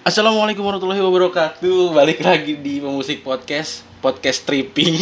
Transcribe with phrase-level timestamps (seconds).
[0.00, 1.92] Assalamualaikum warahmatullahi wabarakatuh.
[1.92, 4.96] Balik lagi di Pemusik Podcast, podcast stripping.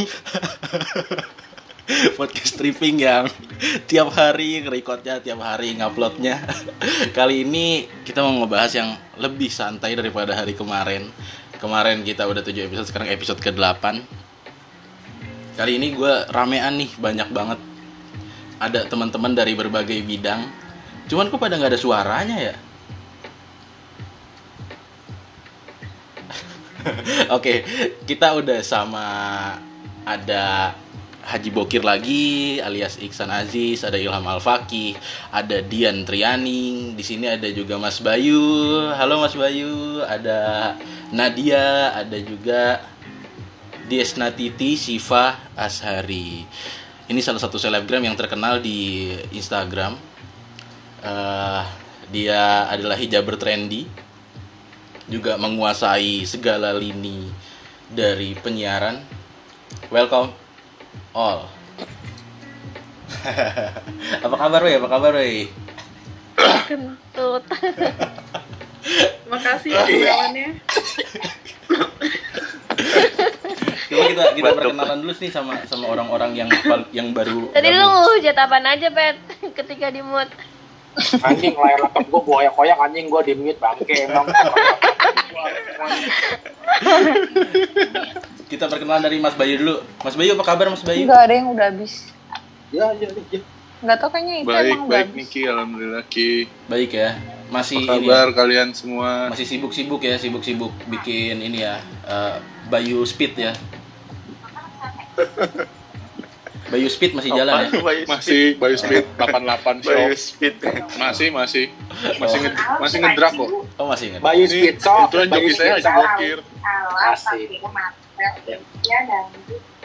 [2.19, 3.31] podcast stripping yang
[3.87, 6.43] tiap hari recordnya, tiap hari nguploadnya.
[7.15, 8.91] Kali ini kita mau ngebahas yang
[9.23, 11.15] lebih santai daripada hari kemarin.
[11.63, 14.03] Kemarin kita udah 7 episode, sekarang episode ke-8.
[15.63, 17.63] Kali ini gue ramean nih, banyak banget.
[18.59, 20.43] Ada teman-teman dari berbagai bidang.
[21.07, 22.59] Cuman kok pada nggak ada suaranya ya?
[27.37, 27.67] Oke,
[28.07, 29.07] kita udah sama
[30.07, 30.75] ada
[31.29, 34.97] Haji Bokir lagi alias Iksan Aziz, ada Ilham Alfaki,
[35.29, 38.41] ada Dian Triani, di sini ada juga Mas Bayu.
[38.97, 40.73] Halo Mas Bayu, ada
[41.13, 42.81] Nadia, ada juga
[43.89, 46.49] Desna Titi Siva Ashari.
[47.09, 49.97] Ini salah satu selebgram yang terkenal di Instagram.
[51.05, 51.63] Eh,
[52.09, 54.08] dia adalah hijaber trendy
[55.09, 57.29] juga menguasai segala lini
[57.89, 59.01] dari penyiaran.
[59.89, 60.33] Welcome
[61.17, 61.49] all.
[64.25, 64.77] apa kabar weh?
[64.77, 65.49] Apa kabar weh?
[66.69, 67.45] kentut
[69.33, 70.49] makasih ya undangannya
[73.89, 76.49] Coba kita kita perkenalan dulu nih sama sama orang-orang yang
[76.93, 77.49] yang baru.
[77.57, 79.17] tadi lu ngehujat apaan aja pet
[79.59, 80.29] ketika di mood
[81.21, 84.27] anjing layar laptop gue koyak-koyak anjing gue di mute bangke emang
[88.49, 89.75] Kita perkenalan dari Mas Bayu dulu.
[90.01, 91.05] Mas Bayu apa kabar Mas Bayu?
[91.05, 92.09] Enggak ada yang udah habis.
[92.69, 93.41] ya ya ya
[93.79, 95.09] Enggak tau kayaknya itu Baik, emang baik.
[95.15, 96.31] Niki, alhamdulillah Ki.
[96.67, 97.11] Baik ya.
[97.49, 98.09] Masih Apa ini.
[98.09, 99.29] kabar kalian semua?
[99.31, 101.79] Masih sibuk-sibuk ya, sibuk-sibuk bikin ini ya.
[102.05, 103.53] eh, Bayu Speed ya.
[106.69, 107.69] Bayu Speed masih jalan ya?
[108.05, 110.21] Masih Bayu Speed 88 Bayu Shop.
[110.21, 110.55] Speed.
[111.01, 111.65] Masih, masih.
[112.21, 113.49] Masih nge masih ngedrak kok.
[113.81, 114.21] Oh masih ingat.
[114.21, 116.39] Bayu speed shop Bayu joki saya shop Bokir.
[117.09, 117.49] asik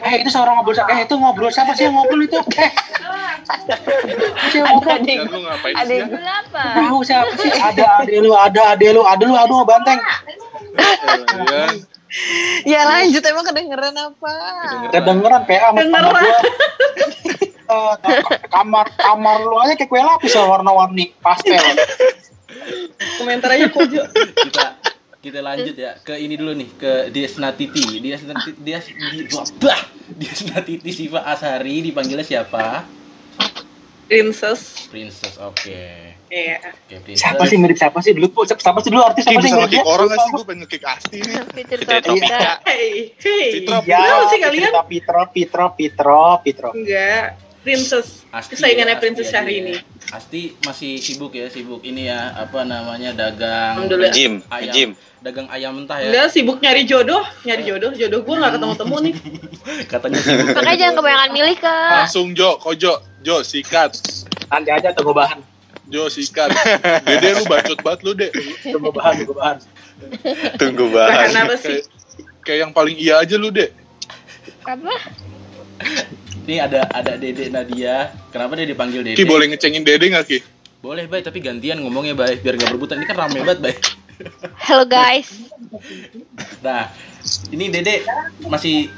[0.04, 2.70] eh itu seorang ngobrol siapa eh itu ngobrol siapa sih yang ngobrol itu eh
[4.50, 6.00] siapa ngobrol Dan lu ngapain sih?
[6.02, 10.00] Dulu apa tahu siapa sih ada ade lu ada ade lu ada lu aduh banteng
[10.74, 11.70] Ya,
[12.62, 14.34] Ya lanjut emang kedengeran apa?
[14.94, 16.22] kedengeran PA gua
[17.64, 17.94] Eh,
[18.52, 21.56] kamar kamar lu aja kayak kue lapis ya warna-warni pastel
[23.16, 24.66] komentar aja kojo kita
[25.24, 28.04] kita lanjut ya ke ini dulu nih ke Desna Titi.
[28.04, 29.24] Desna Titi dia di
[29.56, 29.80] bah,
[30.12, 32.84] Desna Titi Siva Ashari dipanggilnya siapa?
[34.04, 35.40] princess Princess.
[35.40, 36.13] Oke.
[36.34, 36.58] Iya
[37.14, 40.06] siapa sih mirip siapa sih dulu siapa sih dulu artis siapa sih bisa ngekick orang
[40.08, 40.30] gak sih?
[40.32, 41.34] Gue pengen ngekick Asti nih.
[41.54, 42.38] Fitri Tropika Tropika.
[42.66, 46.68] hey hey Fitra, Iya, kenapa sih kalian Fitro, Fitro, Fitro, Fitro.
[46.72, 49.80] enggak princess Asti kesayangannya ya, princess hari aja ini ya.
[50.10, 53.86] Asti masih sibuk ya, sibuk ini ya, apa namanya dagang.
[54.10, 54.90] Gym, ayam, gym.
[55.18, 56.10] dagang ayam mentah ya.
[56.10, 59.14] enggak sibuk nyari jodoh nyari jodoh jodoh gue nggak ketemu temu nih
[59.92, 60.46] Katanya sibuk.
[60.52, 63.96] makanya jangan kebanyakan milih kak Langsung Jo, Kojo, Jo, sikat.
[64.46, 65.40] Nanti aja tunggu bahan,
[65.88, 66.48] Jo, sikat.
[67.04, 68.32] Dede lu bacot banget lu, Dek.
[68.64, 69.56] tunggu bahan, tunggu bahan.
[70.56, 71.44] Tunggu bahan bahan.
[71.44, 71.84] apa sih Kayak
[72.44, 73.70] kayak yang paling iya aja lu, Dek.
[74.64, 74.92] apa
[76.44, 78.12] Ini ada ada Dede Nadia.
[78.32, 79.16] Kenapa dia dipanggil Dede?
[79.16, 80.38] Ki boleh ngecengin Dede gak Ki?
[80.84, 83.00] Boleh, Bay, tapi gantian ngomongnya, Bay, biar gak berebutan.
[83.00, 83.74] Ini kan rame banget, Bay.
[84.62, 85.26] hello guys
[86.62, 86.86] Nah,
[87.50, 88.06] ini Dede
[88.46, 88.92] masih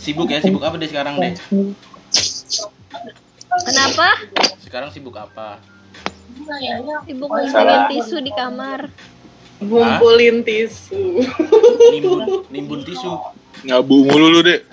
[0.00, 0.42] sibuk ya?
[0.42, 1.32] Sibuk apa deh sekarang, Deh?
[3.62, 4.08] kenapa
[4.64, 5.60] Sekarang sibuk apa?
[7.06, 8.80] Sibuk ngumpulin tisu di kamar
[9.60, 11.02] ngumpulin tisu
[11.90, 13.12] Nimbun, nimbun tisu.
[13.60, 14.64] Ngabu mulu lu, Dek.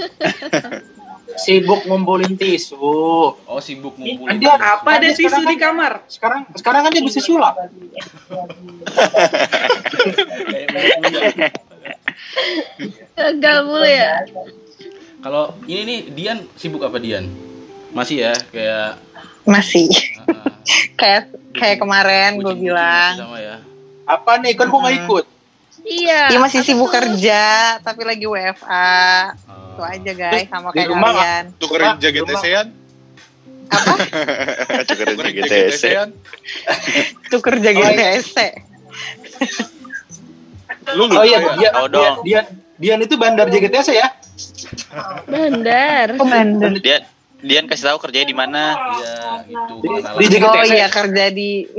[1.44, 2.76] Sibuk ngumpulin tisu.
[2.80, 4.64] Oh, sibuk ngumpulin Dia tisu.
[4.64, 7.54] apa ada tisu di kamar Sekarang sekarang kan dia bisa sulap.
[13.16, 14.24] Gagal mulu ya
[15.20, 17.28] Kalau ini nih Dian sibuk apa Dian?
[17.92, 18.96] Masih ya kayak
[19.44, 19.88] Masih.
[20.26, 20.46] uh,
[21.00, 23.14] kayak kayak kemarin gue bilang.
[23.18, 23.56] sama ya.
[24.06, 24.52] Apa nih?
[24.58, 25.24] Kan gua nggak ikut.
[25.80, 27.42] iya Dia masih sibuk kerja,
[27.80, 29.32] tapi lagi WFA.
[29.48, 29.74] Oh.
[29.74, 31.44] Itu aja guys, sama Di kayak rumah kalian.
[31.56, 32.40] Tukerin rumah.
[32.42, 32.66] TC-an.
[33.70, 33.94] Apa?
[34.90, 35.66] Tukerin gitu ya.
[35.72, 36.08] TC-an.
[37.30, 38.10] Tuh kerja gitu Oh, iya.
[40.96, 41.56] Lu Oh iya, lupa ya?
[41.56, 42.16] dia, Tahu dia, dong.
[42.26, 42.40] dia,
[42.80, 44.08] Dian itu bandar JGTS ya?
[45.28, 46.72] bandar Komandan.
[46.80, 47.02] Dia Dian
[47.68, 48.62] kasih tahu kerjanya di mana.
[48.76, 49.14] Iya,
[49.48, 49.88] itu Di,
[50.28, 50.36] di.
[50.44, 51.50] Oh iya kerja di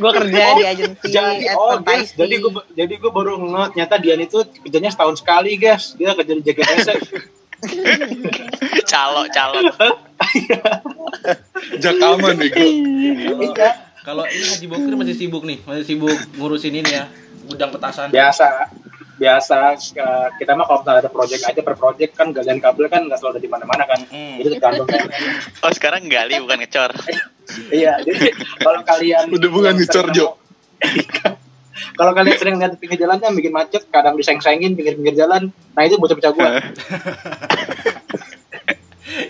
[0.00, 4.18] gue kerja di agensi jadi oh guys, jadi gue jadi gue baru nge nyata Dian
[4.18, 5.94] itu kerjanya setahun sekali guys.
[5.94, 6.88] Dia kerja di JGTS.
[8.90, 9.56] Calo, calo.
[11.80, 12.68] Jakaman nih gue.
[13.24, 13.64] Kalau
[14.04, 17.08] Kalau ini Haji Bokir masih sibuk nih, masih sibuk ngurusin ini ya,
[17.48, 18.12] gudang petasan.
[18.12, 18.68] biasa
[19.24, 19.80] biasa
[20.36, 23.32] kita mah kalau misalnya ada project aja per project kan galian kabel kan nggak selalu
[23.32, 24.36] ada di mana-mana kan Hmm.
[24.36, 25.00] jadi tergantung kan
[25.60, 26.90] Oh sekarang gali bukan ngecor.
[27.70, 30.36] iya jadi kalau kalian Udah bukan ngecor, Jo.
[31.96, 36.30] kalau kalian sering lihat pinggir jalannya bikin macet kadang diseng-sengin pinggir-pinggir jalan nah itu bocah-bocah
[36.30, 36.50] gua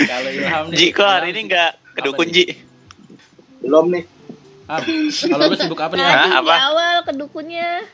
[0.00, 0.76] Kalau Ilham nih.
[0.76, 2.34] Ji kok hari ini nggak kedukun Apa?
[2.34, 2.44] Ji?
[3.60, 4.04] belum nih
[4.64, 4.80] Ah,
[5.28, 6.00] kalau lu sibuk apa nih?
[6.00, 6.08] Ham?
[6.08, 6.54] Tadi di apa?
[6.64, 7.84] awal kedukunnya.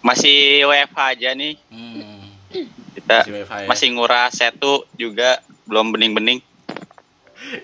[0.00, 1.54] Masih WFH aja nih.
[1.68, 2.24] Hmm,
[2.90, 3.66] Kita masih WFH ya?
[3.68, 6.40] masih nguras setu juga belum bening-bening.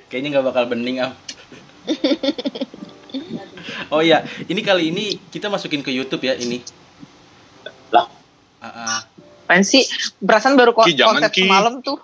[0.08, 1.12] Kayaknya nggak bakal bening am.
[3.88, 6.60] oh iya, ini kali ini kita masukin ke YouTube ya ini.
[7.88, 8.06] lah
[8.56, 9.00] Ah, ah.
[9.46, 9.86] Apaan sih?
[10.18, 11.46] Perasaan baru ko- Ki, konsep Ki.
[11.46, 12.02] semalam tuh.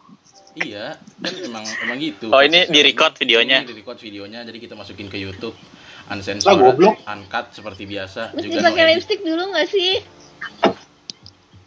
[0.52, 2.28] Iya, kan emang emang gitu.
[2.28, 3.64] Oh, ini di-record videonya?
[3.64, 5.56] Ini di-record videonya, jadi kita masukin ke YouTube.
[6.44, 7.00] Goblok.
[7.02, 8.36] uncut seperti biasa.
[8.36, 9.96] Mesti pakai lipstick dulu nggak sih?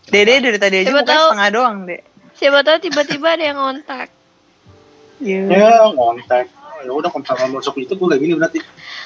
[0.06, 1.28] Dede dari tadi aja Siapa bukan tahu.
[1.28, 2.02] setengah doang, Dek.
[2.36, 4.08] Siapa tahu tiba-tiba ada yang ngontak.
[5.16, 5.42] Iya.
[5.48, 6.46] ya ngontek
[6.84, 8.60] ya udah kalau misalnya masuk itu gua kayak gini berarti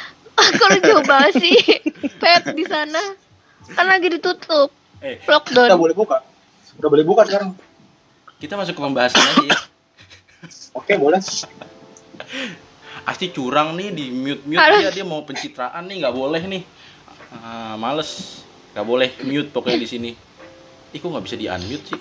[0.60, 1.54] Kalau jauh banget sih,
[2.18, 2.98] Pet di sana.
[3.70, 4.74] Kan lagi ditutup.
[5.00, 5.78] Eh, kita Lockdown.
[5.78, 6.18] boleh buka
[6.76, 7.56] udah boleh buka sekarang
[8.38, 9.58] kita masuk ke pembahasan aja ya.
[10.74, 11.20] oke boleh
[13.02, 14.80] Asti curang nih di mute mute Aduh.
[14.82, 16.64] dia dia mau pencitraan nih nggak boleh nih.
[17.32, 18.39] Ah, males,
[18.74, 20.12] nggak boleh mute pokoknya di sini.
[20.94, 22.00] Ih kok nggak bisa di unmute sih?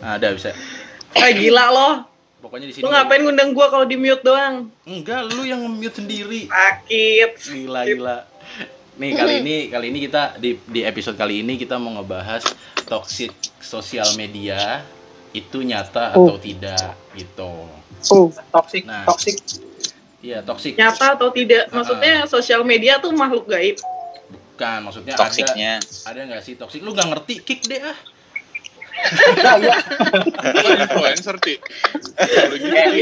[0.00, 0.52] Ah, ada bisa.
[1.16, 1.94] Ah gila loh.
[2.40, 2.82] Pokoknya di sini.
[2.84, 4.72] Lu ngapain ngundang gua kalau di mute doang?
[4.88, 6.48] Enggak, lu yang mute sendiri.
[6.48, 7.30] Sakit.
[7.36, 8.18] Gila gila.
[9.00, 12.44] Nih kali ini kali ini kita di di episode kali ini kita mau ngebahas
[12.84, 14.84] toxic sosial media
[15.32, 17.64] itu nyata atau tidak gitu.
[18.10, 19.06] oh toxic Nah.
[19.06, 19.36] toxic
[20.20, 20.76] Iya, toxic.
[20.76, 21.72] Nyata atau tidak?
[21.72, 23.80] Maksudnya sosial media tuh makhluk gaib.
[24.60, 25.80] Bukan, maksudnya Toksiknya.
[25.80, 26.84] ada ada nggak sih toxic?
[26.84, 27.96] Lu nggak ngerti, kick deh ah.
[30.84, 31.56] influencer, Ti.
[31.56, 33.00] Eh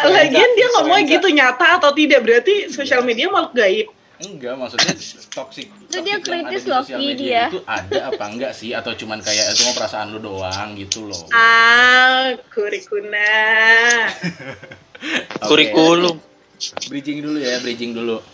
[0.16, 3.92] Lagian dia ngomongnya gitu nyata atau tidak berarti sosial media makhluk gaib.
[4.24, 4.96] Enggak, maksudnya
[5.28, 5.68] toxic.
[5.68, 7.44] Itu dia kritis di loh, media dia.
[7.52, 11.28] Itu ada apa enggak sih atau cuman kayak itu mau perasaan lu doang gitu loh.
[11.36, 13.28] Ah, kurikuna.
[15.44, 16.16] Kurikulum.
[16.88, 18.24] Bridging dulu ya, bridging dulu.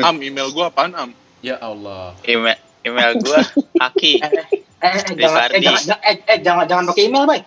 [0.00, 1.27] Am, email gua apaan, Am?
[1.40, 2.14] Ya Allah.
[2.26, 3.38] Email email gua
[3.86, 4.12] Aki.
[4.18, 4.42] eh, eh,
[4.80, 7.40] eh, jangan, eh, jangan, jangan, eh, eh, jangan, jangan pakai email, bay.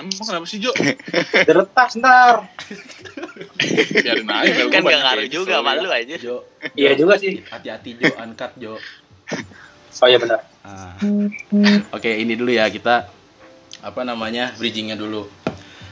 [0.00, 0.72] Emang kenapa sih, Jo?
[1.48, 2.48] Diretas ntar.
[4.04, 5.82] Biarin aja email gua Kan gak ngaruh juga sama ya.
[5.84, 6.14] lu aja.
[6.16, 6.36] Jo.
[6.72, 7.44] Iya juga sih.
[7.44, 8.74] Hati-hati Jo, uncut Jo.
[10.00, 10.40] Oh iya benar.
[10.64, 10.96] Ah.
[11.92, 13.08] Oke, ini dulu ya kita
[13.80, 15.28] apa namanya bridgingnya dulu.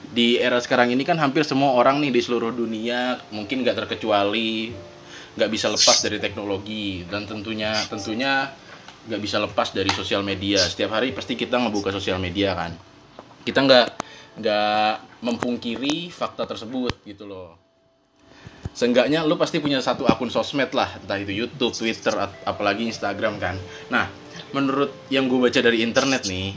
[0.09, 4.73] Di era sekarang ini kan hampir semua orang nih di seluruh dunia mungkin nggak terkecuali
[5.39, 8.51] nggak bisa lepas dari teknologi dan tentunya tentunya
[9.07, 10.59] nggak bisa lepas dari sosial media.
[10.59, 12.75] Setiap hari pasti kita ngebuka sosial media kan.
[13.47, 13.87] Kita nggak
[14.43, 14.93] nggak
[15.23, 17.55] mempungkiri fakta tersebut gitu loh.
[18.75, 22.15] Seenggaknya lu pasti punya satu akun sosmed lah, entah itu YouTube, Twitter,
[22.47, 23.59] apalagi Instagram kan.
[23.91, 24.07] Nah,
[24.55, 26.55] menurut yang gue baca dari internet nih,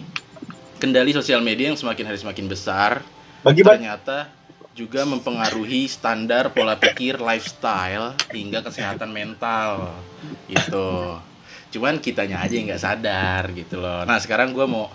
[0.77, 3.01] kendali sosial media yang semakin hari semakin besar,
[3.41, 3.81] Bagi bagi.
[3.81, 4.29] ternyata
[4.71, 9.91] juga mempengaruhi standar pola pikir, lifestyle, hingga kesehatan mental,
[10.47, 11.19] gitu.
[11.75, 14.07] Cuman kitanya aja yang nggak sadar gitu loh.
[14.07, 14.87] Nah, sekarang gue mau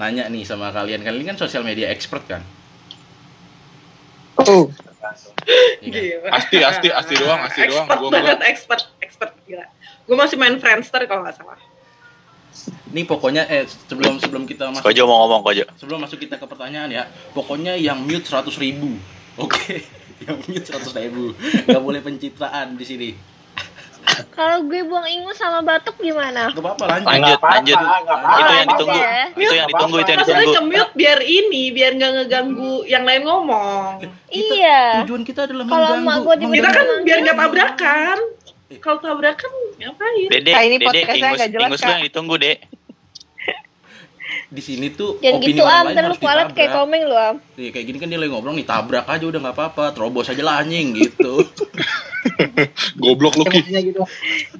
[0.00, 2.42] nanya nih sama kalian, kalian kan sosial media expert kan?
[4.40, 4.72] Oh.
[5.82, 6.30] Iya kan?
[6.30, 6.30] Gila.
[6.32, 7.84] Asti, asti, asti doang, asti doang.
[7.84, 8.48] Expert Gua banget, enggak.
[8.48, 9.66] expert, expert gila.
[10.08, 11.58] Gue masih main Friendster kalau nggak salah.
[12.88, 15.64] Nih pokoknya eh sebelum sebelum kita masuk Kojo mau ngomong Kojo.
[15.74, 17.02] sebelum masuk kita ke pertanyaan ya
[17.32, 19.00] pokoknya yang mute 100 ribu
[19.42, 19.80] oke
[20.20, 21.32] yang mute 100 ribu
[21.64, 23.10] nggak boleh pencitraan di sini
[24.28, 26.50] Kalau gue buang ingus sama batuk gimana?
[26.50, 27.78] nggak apa-apa lanjut Lanjut, apa-apa, lanjut.
[27.78, 28.34] nggak apa-apa.
[28.34, 28.98] Itu yang ditunggu.
[28.98, 29.22] ya.
[29.32, 30.58] Itu yang ditunggu, itu yang Maksudnya ditunggu.
[30.58, 33.90] ke mute biar ini, biar nggak ngeganggu yang lain ngomong.
[34.02, 34.82] Kita- Iya.
[35.00, 38.18] tujuan kita adalah Kalau mengganggu gua di- Kita kan biar nggak tabrakan.
[38.78, 40.28] Kalau tabrakan ngapain?
[40.30, 42.58] Dede, Nah, ini Dede, podcastnya ingus, nggak jelas, ingus lu yang ditunggu, Dek.
[44.52, 47.16] di sini tuh Jangan opini gitu orang am, lain lu harus kualat kayak komeng lu
[47.16, 47.36] am.
[47.56, 50.42] Nih, kayak gini kan dia lagi ngobrol nih tabrak aja udah nggak apa-apa terobos aja
[50.44, 51.48] lah anjing gitu.
[53.00, 54.04] Goblok lu, gitu.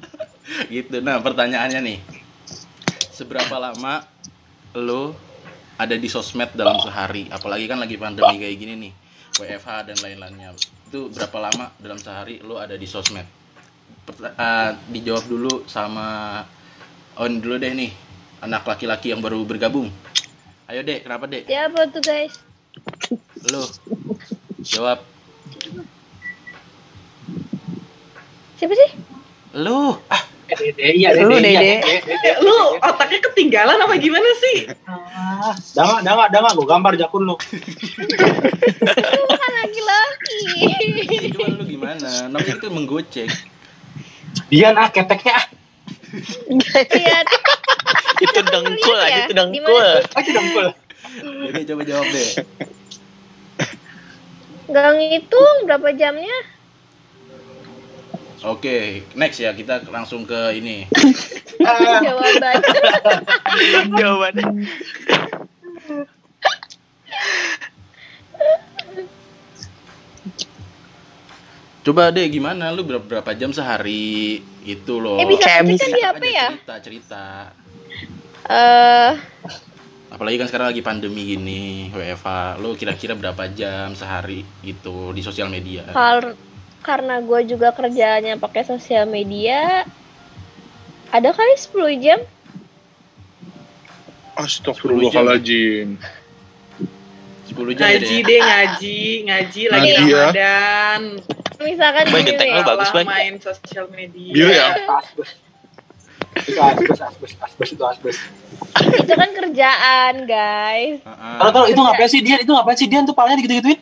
[0.81, 0.97] gitu.
[1.05, 1.99] Nah pertanyaannya nih.
[3.13, 4.01] Seberapa lama
[4.81, 5.13] lo
[5.77, 7.29] ada di sosmed dalam sehari?
[7.29, 8.93] Apalagi kan lagi pandemi kayak gini nih
[9.45, 10.57] WFH dan lain-lainnya.
[10.89, 13.42] Itu berapa lama dalam sehari lo ada di sosmed
[14.03, 16.43] Eh, dijawab dulu sama
[17.15, 17.95] on dulu deh nih
[18.43, 19.95] anak laki-laki yang baru bergabung
[20.67, 22.35] ayo dek kenapa dek Siapa tuh guys?
[23.47, 23.63] lo
[24.67, 25.07] jawab
[28.59, 28.91] Siapa sih?
[29.59, 32.31] Lu, ah, Dede, iya Lu, Dede, iya Dede.
[32.47, 34.71] Lu otaknya ketinggalan apa gimana sih?
[34.87, 37.35] Ah, Danga, danga, danga, gue gambar jakun lu.
[39.19, 40.39] Lu kan laki-laki.
[41.35, 42.31] coba lu gimana?
[42.31, 43.52] Namanya itu menggocek.
[44.49, 45.47] Dian ah, keteknya ah.
[46.13, 47.25] Iya.
[48.23, 49.91] Itu dengkul aja, ya, itu dengkul.
[50.15, 50.67] Ah, dengkul.
[51.51, 52.31] Jadi coba jawab deh.
[54.71, 56.39] Gak ngitung berapa jamnya?
[58.43, 60.87] Oke, next ya kita langsung ke ini.
[61.67, 61.99] Ah,
[63.99, 64.35] Jawaban.
[71.83, 75.19] Coba deh gimana lu berapa, berapa jam sehari itu loh.
[75.19, 76.49] Eh bisa Kayak kan bisa di HP ya?
[76.55, 77.25] Cerita cerita.
[78.47, 79.13] Eh,
[80.13, 82.61] Apalagi kan sekarang lagi pandemi gini, WFH.
[82.61, 85.89] Lu kira-kira berapa jam sehari gitu di sosial media?
[85.89, 86.37] kar
[86.85, 89.89] karena gue juga kerjanya pakai sosial media,
[91.09, 92.21] ada kali 10 jam.
[94.37, 95.97] Astagfirullahaladzim.
[95.97, 98.23] 10 jam Ngaji deh.
[98.23, 98.99] deh, ngaji,
[99.29, 100.01] ngaji lagi ya.
[100.05, 101.03] Ramadan.
[101.63, 103.05] Misalkan Boy, gini detek nih, bagus, Boy.
[103.05, 104.33] main sosial media.
[104.33, 104.67] Biru ya?
[104.93, 105.31] asbes.
[106.43, 108.17] Itu asbes, asbes, asbes itu asbes.
[108.97, 110.99] itu kan kerjaan guys.
[111.01, 111.37] Heeh.
[111.39, 112.39] Tahu tahu itu ngapain sih Dian?
[112.41, 113.79] Itu ngapain sih Dian tuh palanya digitu-gituin?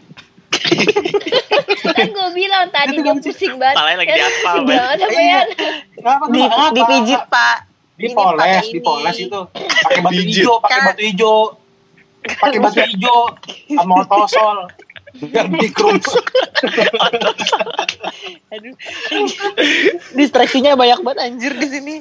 [1.91, 3.77] kan gue bilang tadi dia kan pusing banget.
[3.77, 5.23] Palanya lagi Kan di aspal, banget apa Iya.
[5.23, 5.41] ya?
[6.27, 6.41] Di,
[6.75, 7.57] dipijit pak
[7.95, 8.73] Ini Dipoles, pakai ini.
[8.73, 9.41] dipoles itu.
[9.53, 10.41] Pakai batu Pijit.
[10.41, 10.87] hijau, pakai Kan.
[10.87, 11.39] batu hijau.
[12.35, 13.19] Pakai batu hijau
[13.71, 14.59] sama otosol.
[15.13, 15.99] Biar dikrum.
[18.51, 18.75] Aduh.
[20.13, 21.95] Distraksinya banyak banget anjir di sini.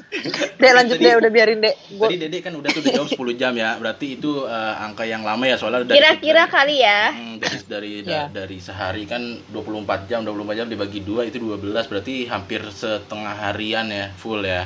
[0.56, 1.76] Dek lanjut Tadi- deh udah biarin dek.
[1.96, 3.78] Gua Tadi Dede kan udah tuh udah jawab 10 jam ya.
[3.78, 7.02] Berarti itu eh, angka yang lama ya soalnya dari Kira-kira dari- kali ya.
[7.12, 8.26] Hmm, dari dari Ya.
[8.26, 13.36] da- dari sehari kan 24 jam, 24 jam dibagi dua itu 12 berarti hampir setengah
[13.40, 14.66] harian ya, full ya.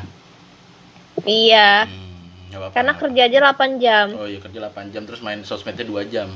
[1.21, 1.85] Iya.
[1.85, 2.73] Hmm, nggak apa-apa.
[2.73, 4.07] Karena kerja aja 8 jam.
[4.15, 6.31] Oh iya kerja 8 jam terus main sosmednya 2 jam.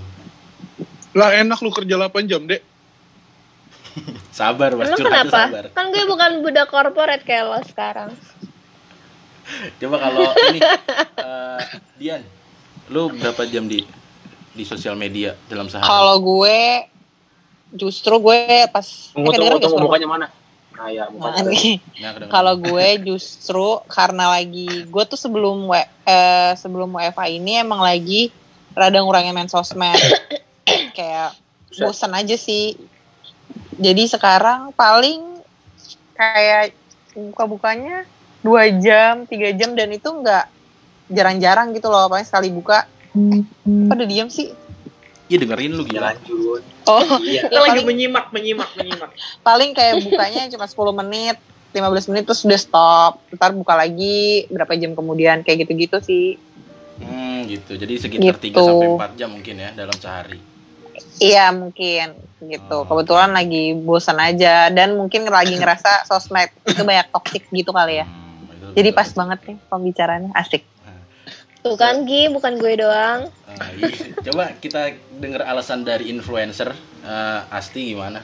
[1.17, 2.61] Lah enak lu kerja 8 jam, Dek.
[4.29, 4.93] Sabar, Mas.
[4.93, 5.49] Emang kenapa?
[5.49, 5.65] sabar.
[5.73, 8.13] Kan gue bukan budak korporat kayak lo sekarang.
[9.81, 11.61] Coba kalau ini eh,
[11.97, 12.21] Dian,
[12.93, 13.81] lu berapa jam di
[14.53, 15.89] di sosial media dalam sehari?
[15.89, 16.85] Kalau gue
[17.73, 19.77] justru gue pas Tunggu, eh, tunggu, tunggu.
[19.89, 20.27] Mukanya mana?
[20.77, 21.09] Nah, ya.
[21.09, 21.41] Nah.
[21.41, 22.29] Nah.
[22.29, 28.29] Kalau gue justru karena lagi gue tuh sebelum W- eh, sebelum WFA ini emang lagi
[28.77, 29.97] rada ngurangin main sosmed.
[30.97, 31.37] Kayak
[31.77, 32.73] bosan aja sih.
[33.77, 35.37] Jadi sekarang paling
[36.11, 36.73] kayak
[37.13, 38.09] buka-bukanya
[38.41, 40.49] dua jam, tiga jam dan itu nggak
[41.07, 42.09] jarang-jarang gitu loh.
[42.09, 42.89] Paling sekali buka.
[43.87, 44.49] Pada diam sih.
[45.27, 46.01] Iya dengerin lu Ya, gila.
[46.09, 46.61] lanjut.
[46.87, 47.45] Oh, Iya.
[47.45, 49.11] Kita lagi menyimak, menyimak, menyimak.
[49.47, 51.37] paling kayak bukanya cuma 10 menit
[51.73, 56.39] 15 menit terus udah stop ntar buka lagi berapa jam kemudian kayak gitu-gitu sih
[56.97, 57.75] Hmm, gitu.
[57.75, 58.57] Jadi sekitar 3 Gitu.
[58.57, 60.39] sampai 4 jam mungkin ya dalam sehari.
[61.19, 62.85] Iya mungkin gitu Oh.
[62.85, 68.07] kebetulan lagi bosan aja dan mungkin lagi ngerasa sosmed itu banyak toxic gitu kali ya
[68.07, 68.99] Hmm, jadi betul.
[68.99, 70.63] pas banget nih pembicaraannya asik
[71.57, 73.27] Tuh kan Gi, bukan gue doang.
[73.49, 73.89] Ah, iya.
[74.23, 78.21] Coba kita denger alasan dari influencer Eh, Asti gimana?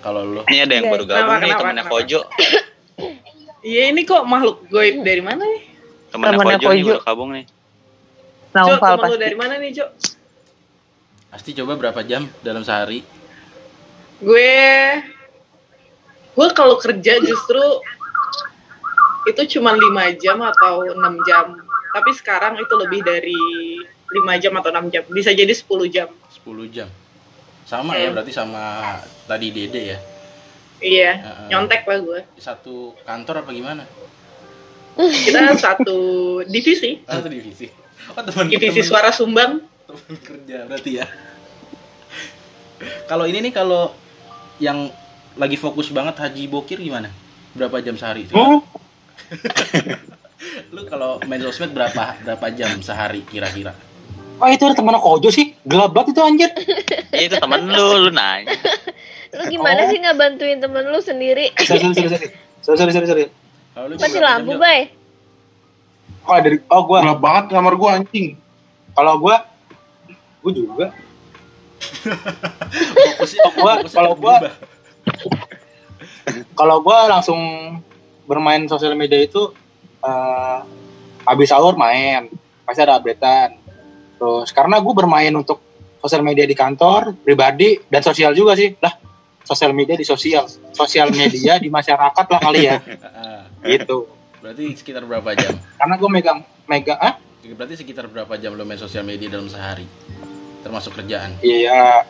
[0.00, 1.92] Kalau lu Ini ada yang baru gabung Kenapa, nih kenapa, temennya kenapa?
[1.92, 2.20] Kojo.
[3.62, 5.62] Iya ini kok makhluk goib dari mana nih?
[6.08, 6.86] Temennya Temennya Kojo nih Kojo.
[6.88, 7.44] baru gabung nih.
[7.44, 9.84] Jo, Naufal temen lu dari mana nih, Jo?
[11.32, 13.00] Asti coba berapa jam dalam sehari?
[14.20, 14.52] Gue
[16.32, 17.60] gue kalau kerja justru
[19.24, 19.80] itu cuma 5
[20.20, 21.56] jam atau 6 jam.
[21.92, 23.36] Tapi sekarang itu lebih dari
[24.08, 25.02] 5 jam atau 6 jam.
[25.08, 26.08] Bisa jadi 10 jam.
[26.30, 26.88] 10 jam.
[27.64, 28.14] Sama ya Hmm.
[28.14, 28.62] berarti sama
[29.24, 29.98] tadi Dede ya.
[30.82, 31.46] Iya, Heeh.
[31.48, 32.20] nyontek lah gue.
[32.36, 33.86] Satu kantor apa gimana?
[34.98, 35.96] Kita satu
[36.44, 37.70] divisi, Satu divisi.
[38.12, 39.62] Oh, teman divisi suara sumbang.
[39.92, 41.06] Teman kerja berarti ya.
[43.04, 43.92] Kalau ini nih kalau
[44.58, 44.90] yang
[45.34, 47.12] lagi fokus banget Haji Bokir gimana?
[47.52, 48.26] Berapa jam sehari?
[48.28, 48.64] Hmm?
[50.72, 53.76] Lu kalau main sosmed berapa berapa jam sehari kira-kira?
[54.42, 56.50] Oh itu ada teman Kojo sih, gelap banget itu anjir.
[57.14, 58.50] Ya, itu temen lu, lu nanya.
[59.30, 59.88] Lu gimana Oh.
[59.88, 61.54] sih nggak bantuin temen lu sendiri?
[61.60, 62.28] Sorry, sorry, sorry, sorry.
[62.64, 63.24] Sorry, sorry, sorry,
[63.94, 64.58] Mati lampu?
[64.58, 64.90] Bay.
[66.22, 68.34] Oh dari, oh gua, Gelap banget kamar gua anjing.
[68.92, 69.46] kalau gua,
[70.42, 70.86] gua juga.
[73.56, 74.54] Gua- kalau gua- berubah.
[76.54, 77.40] Kalau gua langsung
[78.24, 79.50] bermain sosial media itu
[80.02, 80.58] eh
[81.22, 82.26] habis sahur main,
[82.62, 83.58] pasti ada updatean.
[84.18, 85.58] Terus karena gua bermain untuk
[85.98, 88.74] sosial media di kantor, pribadi dan sosial juga sih.
[88.78, 88.94] Lah,
[89.42, 92.78] sosial media di sosial, sosial media di masyarakat lah kali ya,
[93.66, 94.06] gitu.
[94.38, 95.54] berarti sekitar berapa jam?
[95.78, 99.82] Karena gue megang megang ah Berarti sekitar berapa jam lo main sosial media dalam sehari?
[100.62, 101.36] Termasuk kerjaan.
[101.38, 102.06] Iya,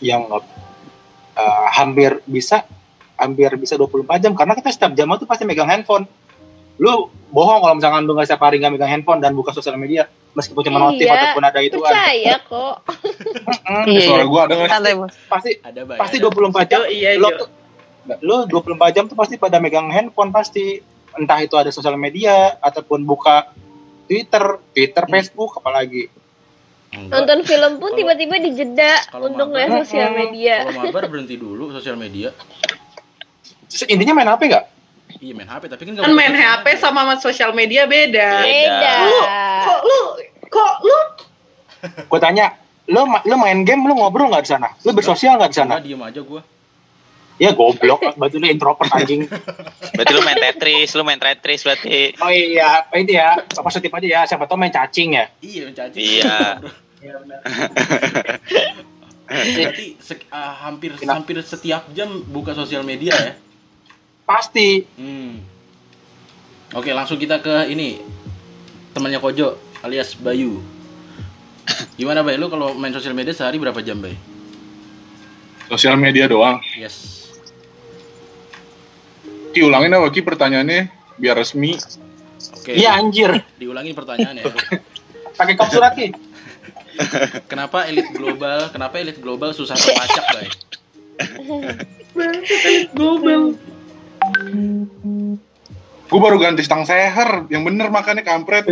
[0.00, 0.24] yang
[1.34, 2.64] eh, hampir bisa
[3.14, 6.04] hampir bisa 24 jam karena kita setiap jam itu pasti megang handphone.
[6.76, 10.04] Lu bohong kalau misalkan lu nggak setiap hari nggak megang handphone dan buka sosial media
[10.32, 11.92] meskipun cuma notif Iya, ataupun ada itu kan.
[11.92, 12.74] Percaya kok.
[13.64, 14.00] Mm, Iya.
[14.04, 14.68] Suara gua ada nggak?
[14.70, 15.12] Santai bos.
[15.26, 15.98] pasti Ada baik.
[15.98, 16.28] pasti ada.
[16.28, 16.76] 24 jam.
[16.76, 17.44] Jo, iya, lu, Jo.
[18.20, 20.80] lu 24 jam tuh pasti pada megang handphone pasti
[21.12, 23.48] entah itu ada sosial media ataupun buka
[24.04, 25.12] Twitter, Twitter, Hmm.
[25.12, 26.12] Facebook apalagi.
[26.96, 27.12] Enggak.
[27.12, 30.56] Nonton film pun tiba-tiba dijeda untuk mabar- ngeliat sosial media.
[30.64, 32.32] Kalau mabar berhenti dulu sosial media.
[33.84, 34.64] Intinya main HP nggak?
[35.16, 36.80] Iya main HP tapi kan nggak Kan main HP media.
[36.80, 38.30] sama sosial media beda.
[38.42, 38.94] Beda.
[39.04, 39.18] Lu,
[39.62, 40.00] kok lu,
[40.46, 40.98] kok lu
[42.10, 44.68] Gue tanya, lu lu main game lu ngobrol nggak di sana?
[44.80, 45.76] Lu bersosial nggak di sana?
[45.76, 46.42] Enggak, diem aja gua.
[47.36, 49.28] Ya goblok, berarti lu introvert anjing.
[49.92, 52.16] Berarti lu main Tetris, lu main Tetris berarti.
[52.16, 54.20] Oh iya, ini ya, positif aja ya.
[54.24, 55.28] Siapa tau main cacing ya.
[55.44, 56.00] Iya mencaci.
[56.00, 56.64] Iya.
[59.26, 61.18] Berarti sek- ah, hampir Kenapa?
[61.18, 63.34] hampir setiap jam buka sosial media ya.
[64.26, 64.86] Pasti.
[64.98, 65.42] Hmm.
[66.74, 68.02] Oke, langsung kita ke ini.
[68.94, 70.62] Temannya Kojo alias Bayu.
[71.98, 72.38] Gimana Bay?
[72.38, 74.14] Lu kalau main sosial media sehari berapa jam, Bay?
[75.66, 76.62] Sosial media doang.
[76.78, 77.26] Yes.
[79.50, 81.74] Ki ulangin apa Ki pertanyaannya biar resmi.
[82.60, 82.76] Oke.
[82.78, 83.30] Iya anjir.
[83.58, 84.42] Diulangin pertanyaannya.
[85.38, 86.12] Pakai kop surat ki.
[87.50, 88.70] Kenapa elit global?
[88.72, 90.48] Kenapa elit global susah terpacak, Bay?
[92.94, 93.54] global?
[96.06, 98.62] Gue baru ganti stang seher, yang bener makannya kampret.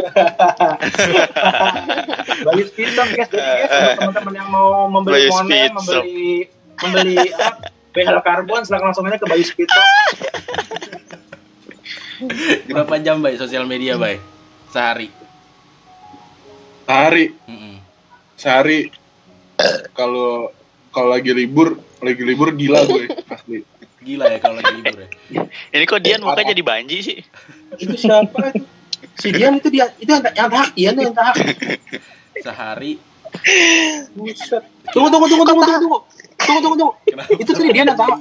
[2.47, 5.75] Bayu Speedstop guys, jadi guys buat teman-teman yang mau membeli Speedstop.
[5.75, 6.47] membeli
[6.79, 9.87] membeli apa, behel karbon, silakan langsung aja ke Bayu Speedstop.
[12.71, 14.23] Berapa jam, Bay, sosial media, Bay?
[14.71, 15.11] Sehari.
[16.87, 17.74] Sehari, Mm-mm.
[18.45, 18.93] Sehari.
[19.97, 20.53] Kalau
[20.93, 23.65] kalau lagi libur, lagi libur gila gue asli.
[24.05, 25.09] Gila ya kalau lagi libur ya.
[25.75, 27.19] Ini kok Dian muka jadi banji sih?
[27.81, 28.69] Itu siapa itu?
[29.17, 31.35] Si Dian itu dia itu yang yang tahak Dian yang tahak.
[32.37, 33.01] Sehari
[34.15, 34.63] Buset.
[34.95, 35.99] Tunggu tunggu tunggu tunggu tunggu tunggu.
[36.39, 36.95] Tunggu tunggu tunggu.
[37.41, 38.19] Itu tadi dia yang tahak.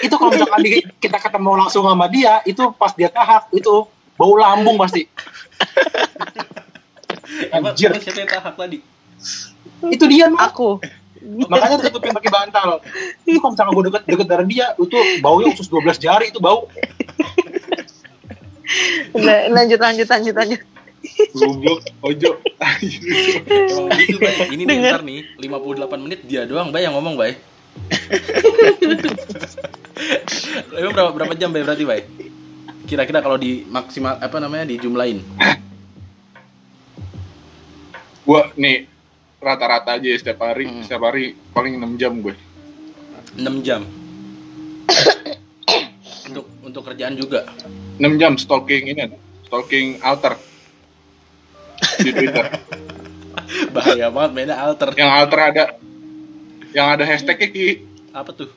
[0.00, 3.84] Itu kalau misalkan di- kita ketemu langsung sama dia, itu pas dia tahak itu
[4.14, 5.10] bau lambung pasti.
[7.50, 7.90] Emang Anjir.
[7.90, 8.78] emang siapa yang tahak tadi?
[9.88, 10.50] Itu dia mah.
[10.50, 10.80] Aku.
[11.52, 12.80] Makanya tutupin pakai bantal.
[13.24, 16.68] Itu kalau misalkan gue deket deket dari dia, itu baunya khusus 12 jari itu bau.
[19.48, 20.60] Lanjut lanjut lanjut lanjut.
[21.36, 22.30] Goblok, ojo.
[23.70, 24.34] Emang gitu, Bay.
[24.50, 27.36] Ini nih ntar nih 58 menit dia doang, Bay, yang ngomong, Bay.
[30.80, 32.08] Emang berapa berapa jam, Bay, berarti, Bay?
[32.88, 35.20] Kira-kira kalau di maksimal apa namanya dijumlahin?
[38.24, 38.88] Gua nih
[39.44, 40.82] rata-rata aja ya setiap hari, Hmm.
[40.82, 42.34] setiap hari paling 6 jam gue.
[43.36, 43.82] 6 jam.
[46.28, 47.44] untuk untuk kerjaan juga.
[48.00, 49.12] 6 jam stalking ini,
[49.46, 50.34] stalking alter
[52.00, 52.46] di Twitter.
[53.74, 54.96] Bahaya banget mainnya alter.
[54.96, 55.64] Yang alter ada
[56.74, 58.50] yang ada hashtagnya ki Apa tuh?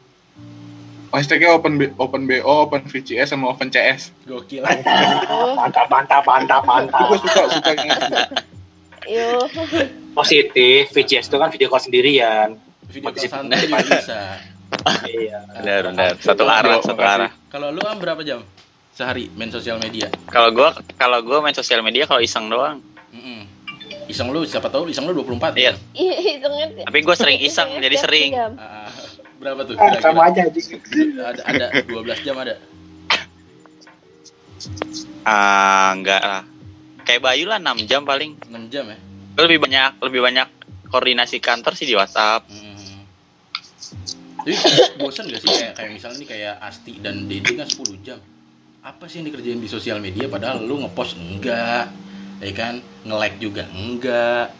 [1.07, 4.61] hashtagnya open B, open bo open vcs sama open cs Gokil.
[5.59, 7.07] Mantap, mantap, mantap, mantap.
[7.09, 8.15] gue suka suka yang itu.
[9.07, 9.29] yo.
[10.17, 12.57] Positif, VCS itu kan video call sendirian.
[12.89, 14.19] Video call santai juga bisa.
[15.05, 15.37] Iya.
[15.55, 16.11] Benar, benar.
[16.17, 17.29] Satu arah, satu arah.
[17.47, 18.41] Kalau lu am berapa jam
[18.91, 20.09] sehari main sosial media?
[20.25, 22.81] Kalau gua kalau gua main sosial media kalau iseng doang.
[23.13, 23.45] Mm-mm.
[24.07, 25.73] Iseng lu siapa tahu iseng lu 24 Iya.
[25.93, 26.81] Hitungnya.
[26.83, 28.31] Tapi gua sering iseng, jadi sering.
[28.33, 28.57] jam.
[28.57, 28.89] Ah,
[29.37, 29.77] berapa tuh?
[29.77, 30.65] Ah, sama Kira-kira?
[31.29, 31.41] aja.
[31.45, 32.57] Ada ada 12 jam ada.
[35.23, 36.41] Ah, enggak lah.
[37.05, 38.33] Kayak Bayu lah 6 jam paling.
[38.43, 38.97] 6 jam ya.
[39.37, 40.49] Gua lebih banyak lebih banyak
[40.89, 42.49] koordinasi kantor sih di WhatsApp.
[42.49, 43.05] Mm.
[44.41, 44.55] Jadi
[44.97, 48.17] bosan gak sih kayak kayak misalnya nih kayak Asti dan Dede kan 10 jam.
[48.81, 51.93] Apa sih yang dikerjain di sosial media padahal lu ngepost enggak,
[52.41, 52.81] ya kan?
[53.05, 54.57] Nge-like juga enggak.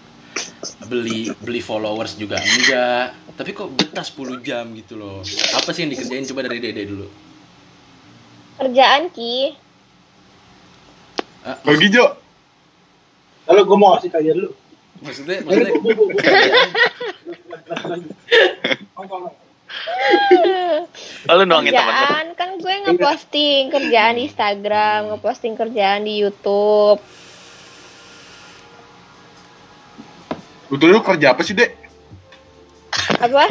[0.85, 3.17] Beli beli followers juga enggak.
[3.33, 5.25] Tapi kok betah 10 jam gitu loh.
[5.57, 7.09] Apa sih yang dikerjain coba dari Dede dulu?
[8.61, 9.57] Kerjaan Ki.
[11.49, 12.13] Ah, bagi Jo
[13.47, 14.66] Lalu gue mau kasih kalian dulu.
[15.01, 15.71] Maksudnya maksudnya
[17.67, 17.99] kerjaan
[21.27, 27.03] Oh, nuangin kerjaan kan gue ngeposting kerjaan di Instagram, ngeposting kerjaan di YouTube.
[30.67, 31.71] Betul lu kerja apa sih, Dek?
[33.19, 33.47] Apa?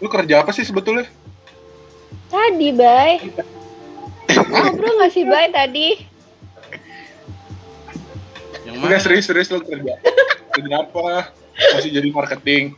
[0.00, 1.08] Lu kerja apa sih sebetulnya?
[2.28, 3.20] Tadi, Bay.
[4.30, 5.88] Ngobrol nggak sih, Bay, tadi?
[8.64, 9.04] Yang Enggak mana?
[9.04, 9.94] serius-serius lu kerja.
[10.50, 11.30] Kerja apa?
[11.74, 12.74] Masih jadi marketing.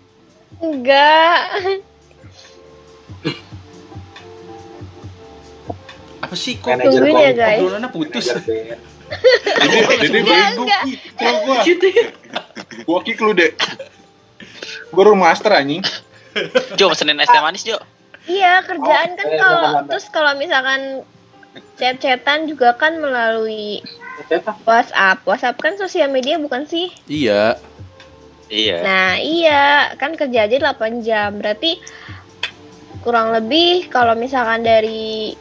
[0.58, 1.36] Enggak.
[6.20, 7.58] Apa sih kok Manajer Tungguin ya, guys.
[7.58, 8.26] obrolannya putus?
[9.12, 10.82] Jadi jadi Enggak, gue enggak.
[10.88, 11.02] kick
[11.44, 11.56] gua.
[11.62, 12.04] Gitu ya.
[12.82, 13.52] Gua kick lu, Dek.
[14.88, 15.84] Gua room master anjing.
[16.74, 17.76] Jo, pesenin es teh manis, Jo.
[18.24, 18.80] Iya, kerjaan
[19.12, 19.84] Oh, kan eh, kalau bentar-bentar.
[19.90, 20.80] terus kalau misalkan
[21.76, 23.84] chat-chatan juga kan melalui
[24.66, 25.18] WhatsApp.
[25.24, 26.92] WhatsApp kan sosial media bukan sih?
[27.08, 27.56] Iya.
[28.52, 28.76] Iya.
[28.84, 31.40] Nah, iya, kan kerja aja 8 jam.
[31.40, 31.80] Berarti
[33.00, 35.32] kurang lebih kalau misalkan dari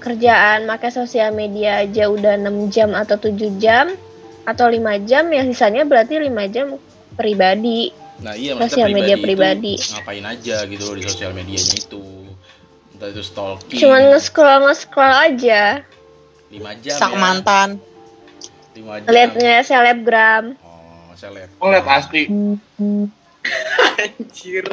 [0.00, 3.92] kerjaan pakai sosial media aja udah 6 jam atau 7 jam
[4.48, 6.80] atau 5 jam ya sisanya berarti 5 jam
[7.14, 7.92] pribadi.
[8.24, 9.74] Nah iya Sosial media itu pribadi.
[9.76, 12.04] ngapain aja gitu loh di sosial medianya itu.
[12.96, 13.80] Entah itu stalking.
[13.80, 15.84] Cuman nge-scroll nge-scroll aja.
[16.48, 17.20] 5 jam Sak ya.
[17.20, 17.68] mantan.
[18.80, 19.10] 5 jam.
[19.12, 20.44] Lihat nge selebgram.
[20.64, 21.48] Oh, seleb.
[21.60, 22.22] Gua ngeliat asli.
[24.00, 24.64] Anjir.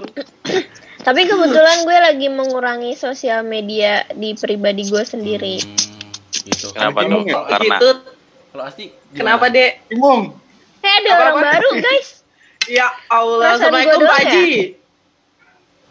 [1.03, 5.55] Tapi kebetulan gue lagi mengurangi sosial media di pribadi gue sendiri.
[5.63, 6.75] Hmm, gitu.
[6.75, 7.23] Kenapa tuh?
[7.23, 7.35] ya?
[7.47, 7.89] Karena Gitu.
[8.51, 9.15] Kalau Asti gimana?
[9.15, 9.71] Kenapa, Dek?
[9.87, 10.21] Bingung.
[10.83, 11.23] Eh ada Apa-apa?
[11.23, 12.09] orang baru guys.
[12.67, 14.49] Ya Allah, Perasaan Assalamualaikum Pak doang Haji.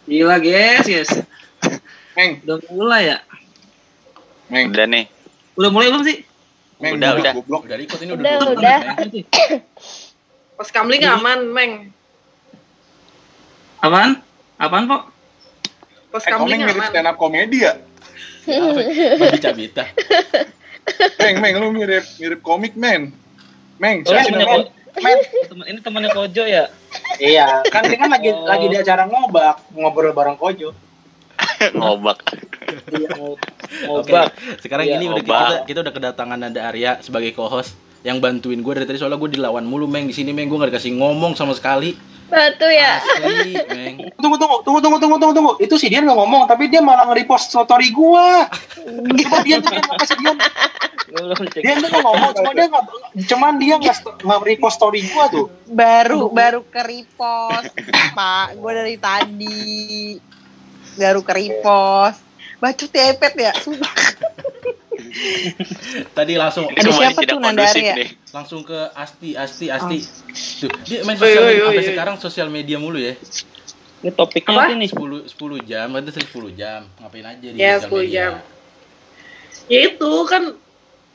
[0.06, 1.10] Gila guys, guys.
[2.16, 3.18] Meng, Udah mulai ya?
[4.52, 5.04] Meng, udah nih.
[5.56, 6.18] Udah mulai belum sih?
[6.76, 7.32] Meng, Udah, goblok, udah.
[7.34, 7.62] goblok.
[7.64, 8.78] Udah ikut ini udah Udah, udah.
[8.98, 9.12] Meng.
[10.54, 11.72] Pas kamling aman, Meng.
[13.78, 14.10] Apaan?
[14.56, 15.02] Apaan kok?
[16.08, 16.88] Pas Eh, kamling mirip aman.
[16.90, 17.74] stand up komedi ya?
[19.16, 19.84] Bagi cabita.
[21.20, 23.12] Meng, Meng, lu mirip mirip komik, men.
[23.76, 25.18] Meng, Oh, saya ini temennya, men.
[25.66, 26.64] Ini temennya Kojo ya?
[27.16, 28.44] Iya, kan dia kan lagi Oh.
[28.44, 30.72] lagi di acara ngobak, ngobrol bareng Kojo.
[31.76, 32.20] Ngobak.
[33.12, 33.36] Mau
[33.90, 34.12] Oke.
[34.62, 37.74] Sekarang Iya, ini udah kita, kita udah kedatangan Nanda Arya sebagai co-host
[38.06, 40.70] yang bantuin gue dari tadi soalnya gue dilawan mulu Meng di sini Meng gue gak
[40.70, 41.98] dikasih ngomong sama sekali.
[42.26, 42.98] Batu ya.
[43.02, 43.94] Asli, Meng.
[44.22, 45.52] Tunggu tunggu tunggu tunggu tunggu tunggu tunggu.
[45.62, 48.50] Itu si Dian nggak ngomong, tapi dia malah nge-repost story gua.
[49.22, 50.36] Coba Dian tuh Dian apa sih Dian?
[51.06, 51.46] Gue.
[51.62, 52.84] Dian tuh nggak ngomong, cuma dia nggak,
[53.30, 55.46] cuman dia nggak repost story gua tuh.
[55.70, 57.70] Baru baru ke repost,
[58.18, 58.58] Pak.
[58.58, 60.18] Gue dari tadi
[60.98, 62.25] baru ke repost.
[62.56, 63.52] Bacot ya iPad ya.
[63.54, 63.92] Sumpah.
[66.12, 67.94] Tadi langsung Ini Ada semua siapa tuh, Nanda kondusif Arya?
[67.94, 68.08] nih.
[68.30, 69.98] langsung ke Asti Asti Asti.
[70.60, 71.88] Tuh, dia main sosial media sampai oi.
[71.88, 73.14] sekarang sosial media mulu ya.
[73.98, 74.76] Ini topiknya Apa?
[74.76, 74.88] nih?
[74.88, 76.80] 10 10 jam, ada 10 jam.
[76.96, 78.12] Ngapain aja di Ya, sosial 10 media?
[78.12, 78.32] jam.
[79.66, 80.42] Ya itu kan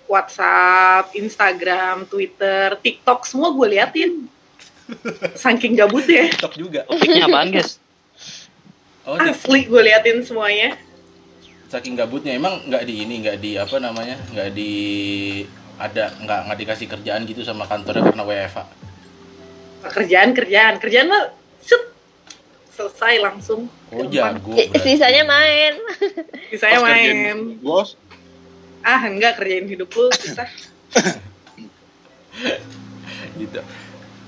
[0.06, 4.12] WhatsApp, Instagram, Twitter, TikTok semua gue liatin.
[5.36, 6.26] Saking gabut ya.
[6.32, 6.82] TikTok juga.
[6.84, 7.78] Topiknya apaan guys?
[9.02, 10.76] Oh, Asli gue liatin semuanya.
[11.72, 14.20] Saking gabutnya emang nggak di ini, nggak di apa namanya?
[14.36, 14.72] nggak di
[15.80, 18.64] ada nggak nggak dikasih kerjaan gitu sama kantornya karena WFA.
[19.82, 20.76] Kerjaan, kerjaan.
[20.78, 21.42] Kerjaan mah
[22.82, 23.70] selesai langsung.
[23.94, 24.58] Oh jago.
[24.82, 25.74] Sisanya main.
[26.52, 27.38] Sisanya Pas main.
[27.62, 27.94] Bos,
[28.82, 30.50] Ah, enggak kerjain hidup lu susah.
[33.42, 33.62] gitu.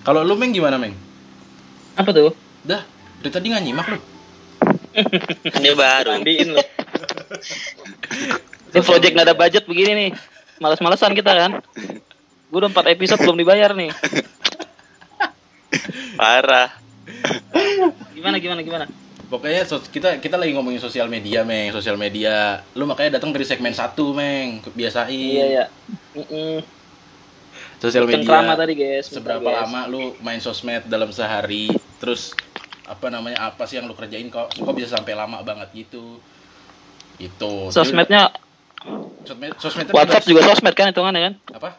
[0.06, 0.94] Kalau lu Meng gimana Meng?
[1.98, 2.38] Apa tuh?
[2.62, 2.86] Dah,
[3.18, 4.00] dari tadi nggak nyimak lu.
[5.58, 6.22] Ini baru.
[6.22, 6.62] Mandiin loh.
[8.74, 10.10] Ini project nggak ada budget begini nih.
[10.62, 11.52] Males-malesan kita kan.
[12.50, 13.90] Gue udah 4 episode belum dibayar nih.
[16.18, 16.70] Parah.
[18.14, 18.86] Gimana gimana gimana?
[19.34, 22.62] Pokoknya kita kita lagi ngomongin sosial media, Meng, sosial media.
[22.78, 24.62] Lu makanya datang dari segmen satu, Meng.
[24.78, 25.10] Biasain.
[25.10, 25.66] Iya ya.
[26.14, 26.62] Mm-mm.
[27.82, 28.62] Sosial Cengkrama media.
[28.62, 29.06] tadi guys.
[29.10, 29.58] Seberapa guys.
[29.66, 31.74] lama lu main sosmed dalam sehari?
[31.98, 32.38] Terus
[32.86, 33.50] apa namanya?
[33.50, 36.22] Apa sih yang lu kerjain kok kok bisa sampai lama banget gitu?
[37.24, 37.72] Itu.
[37.72, 38.36] Sosmednya
[39.24, 41.34] sosmed, sosmed itu WhatsApp juga sosmed kan hitungannya kan?
[41.56, 41.70] apa?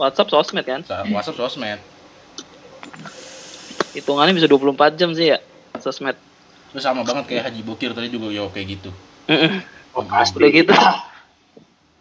[0.00, 0.80] WhatsApp sosmed kan?
[0.88, 1.80] Sa- WhatsApp sosmed.
[3.92, 5.38] Hitungannya bisa 24 jam sih ya.
[5.76, 6.16] Sosmed.
[6.72, 8.90] Lu sama banget kayak Haji Bokir tadi juga ya kayak gitu.
[9.92, 10.40] Oh, pasti.
[10.40, 10.72] Udah gitu.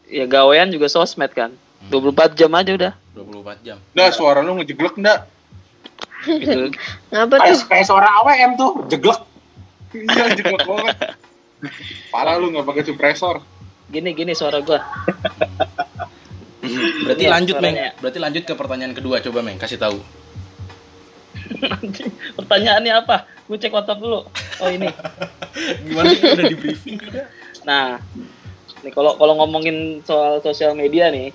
[0.08, 1.52] Ya gawean juga sosmed kan.
[1.92, 2.94] 24 jam aja udah.
[3.12, 3.78] 24 jam.
[3.92, 4.96] dah suara lu ngejeglek?
[6.26, 6.74] Gitu.
[7.10, 7.60] Ngapa tuh?
[7.70, 9.20] kayak suara AWM tuh, jeglek.
[9.94, 10.96] Iya, jeglek banget.
[12.14, 13.42] Parah lu nggak pakai suppressor.
[13.88, 14.80] Gini gini suara gua.
[17.08, 17.76] Berarti Iya, lanjut, Meng.
[18.04, 19.56] Berarti lanjut ke pertanyaan kedua coba, Meng.
[19.56, 20.04] Kasih tahu.
[21.64, 23.24] Anjing, Pertanyaannya apa?
[23.48, 24.28] Gue cek WhatsApp dulu.
[24.60, 24.92] Oh ini.
[25.88, 27.32] Gimana sih udah di briefing juga?
[27.64, 28.04] Nah,
[28.84, 31.32] nih kalau kalau ngomongin soal sosial media nih,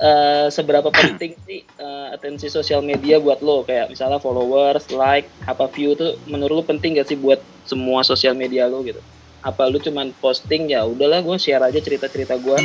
[0.00, 3.62] eh, seberapa penting sih eh, atensi sosial media buat lo?
[3.62, 8.32] Kayak misalnya followers, like, apa view tuh menurut lo penting gak sih buat semua sosial
[8.34, 8.98] media lo gitu?
[9.40, 12.56] apa lu cuman posting ya udahlah gue share aja cerita-cerita gue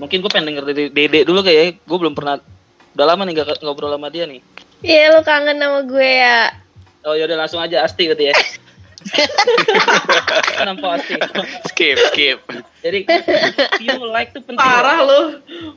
[0.00, 2.40] mungkin gue pengen denger dari Dede dulu kayak gue belum pernah
[2.96, 4.40] udah lama nih gak ngobrol sama dia nih
[4.80, 6.54] Iya lu kangen sama gue ya.
[7.04, 8.34] oh yaudah langsung aja Asti berarti ya
[10.58, 11.14] kenapa Asti
[11.66, 12.38] Skip, skip.
[12.80, 12.98] jadi
[13.76, 15.20] view like tuh penting Parah lu.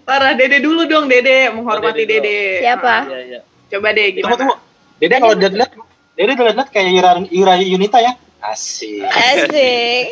[0.02, 2.18] Parah Dede dulu dong Dede, menghormati Oh, Dede.
[2.20, 2.40] Dede.
[2.62, 2.96] Siapa?
[3.08, 3.40] Iya, iya.
[3.68, 4.38] Coba deh Tunggu gimana?
[4.38, 4.56] tunggu.
[4.98, 5.72] Dede kalau dia lihat
[6.14, 8.14] Dede lihat kayak Yura, Yura Yunita ya.
[8.42, 9.06] Asik.
[9.06, 10.10] Asik.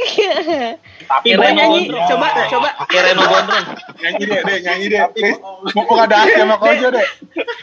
[1.02, 2.08] Tapi Kira Coba mau nyanyi, Gondrong.
[2.08, 2.70] coba coba.
[2.86, 3.66] kayak Reno Gondrong
[3.98, 5.02] Nyanyi deh, deh, nyanyi deh.
[5.18, 5.36] Eh,
[5.74, 7.08] Mau mau ada Asti sama Kojo deh.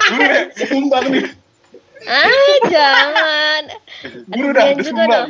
[0.04, 1.24] Dulu deh, sumbang nih.
[2.06, 3.62] Ah jangan.
[4.28, 5.28] Guru dah, udah juga dong.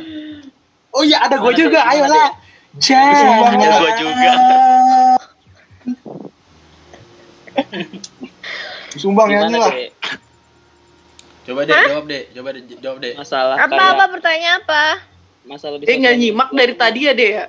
[0.91, 2.29] Oh iya ada gue juga, ayolah.
[2.77, 3.53] Jangan.
[3.57, 4.31] Gua juga.
[8.97, 9.73] Sumbang gimana lah.
[11.43, 13.13] Coba deh, jawab deh, coba deh, jawab deh.
[13.15, 14.83] masalah Apa kayak apa pertanyaan apa?
[15.47, 17.45] masalah di Dia nggak sosial nyimak media, dari tadi ya deh ya.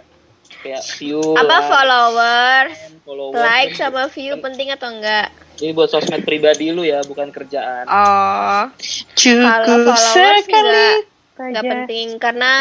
[0.59, 3.35] kayak view Apa followers, followers.
[3.37, 5.35] like sama view penting atau enggak?
[5.59, 7.85] Jadi buat sosmed pribadi lu ya, bukan kerjaan.
[7.91, 8.63] Oh,
[9.19, 10.47] Cukup sekali.
[10.47, 10.95] enggak
[11.39, 12.53] enggak penting karena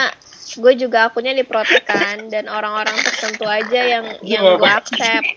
[0.58, 5.28] gue juga akunnya diprotek kan dan orang-orang tertentu aja yang yang gue accept.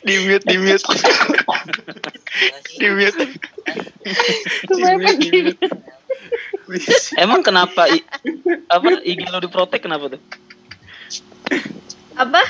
[0.00, 0.84] Di mute, di mute.
[2.80, 3.24] di mute.
[4.72, 5.66] Di mute.
[7.20, 8.06] Emang kenapa i-
[8.72, 10.20] apa IG lu diprotek kenapa tuh?
[12.16, 12.40] Apa?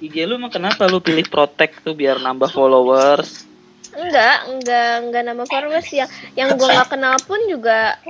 [0.00, 3.44] IG lu emang kenapa lu pilih protek tuh biar nambah followers?
[3.92, 6.08] Enggak, enggak, enggak nama followers yang
[6.38, 8.00] yang gue nggak kenal pun juga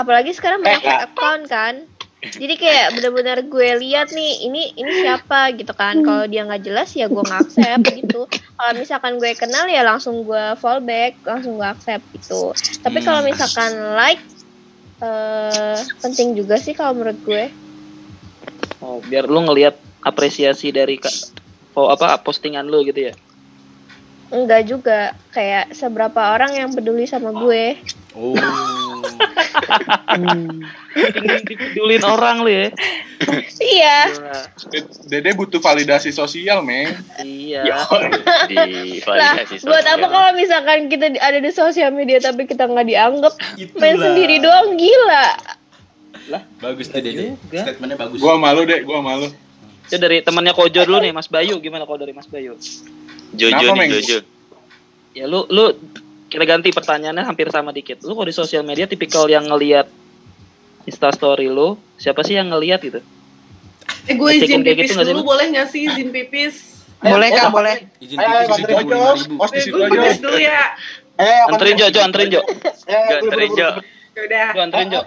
[0.00, 1.74] apalagi sekarang banyak fake account kan.
[2.26, 6.00] Jadi kayak benar-benar gue lihat nih ini ini siapa gitu kan.
[6.00, 8.24] Kalau dia nggak jelas ya gue nggak accept gitu.
[8.32, 12.56] Kalau misalkan gue kenal ya langsung gue fallback, langsung gue accept gitu.
[12.80, 14.24] Tapi kalau misalkan like
[15.04, 17.52] eh penting juga sih kalau menurut gue.
[18.80, 21.02] Oh, biar lu ngelihat apresiasi dari
[21.74, 23.14] oh, apa postingan lu gitu ya.
[24.30, 27.78] Enggak juga kayak seberapa orang yang peduli sama gue.
[28.14, 28.34] Oh.
[31.46, 32.66] Dipedulin orang lu ya.
[33.62, 33.98] Iya.
[35.06, 36.90] Dede butuh validasi sosial, Meng.
[37.22, 37.86] Iya.
[38.50, 43.34] Di Lah, buat apa kalau misalkan kita ada di sosial media tapi kita nggak dianggap
[43.54, 43.78] Itulah.
[43.78, 45.26] main sendiri doang gila.
[46.58, 47.38] Bagus tuh Dede.
[47.54, 48.18] Statementnya bagus.
[48.18, 49.30] Gua malu deh, gua malu.
[49.86, 51.58] Itu dari temannya Kojo dulu nih, Mas Bayu.
[51.58, 52.58] Gimana kalau dari Mas Bayu?
[53.32, 53.90] Jojo Kenapa, nih, Meng?
[53.96, 54.18] Jojo.
[55.12, 55.72] Ya lu lu
[56.26, 58.02] kita ganti pertanyaannya hampir sama dikit.
[58.02, 59.86] Lu kalau di sosial media tipikal yang ngelihat
[60.84, 63.00] Insta story lu, siapa sih yang ngelihat gitu?
[64.06, 65.22] Eh gue izin kayak pipis gitu dulu lu?
[65.26, 66.54] boleh nggak sih izin pipis?
[66.96, 67.74] Boleh kak, boleh.
[67.98, 68.90] Izin Ayo, ayo, lima ribu.
[69.36, 69.50] Os.
[69.50, 69.92] di Eh, situ gue aja.
[69.92, 70.62] pipis dulu ya.
[71.16, 72.40] Eh, Anterin Jo, Jo, anterin Jo.
[72.86, 73.68] Eh, anterin Jo.
[74.16, 74.46] udah.
[74.52, 75.00] Jo, anterin Jo.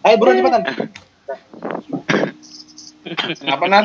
[0.00, 0.62] Ayo buruan cepetan.
[3.40, 3.84] Kenapa, Nan?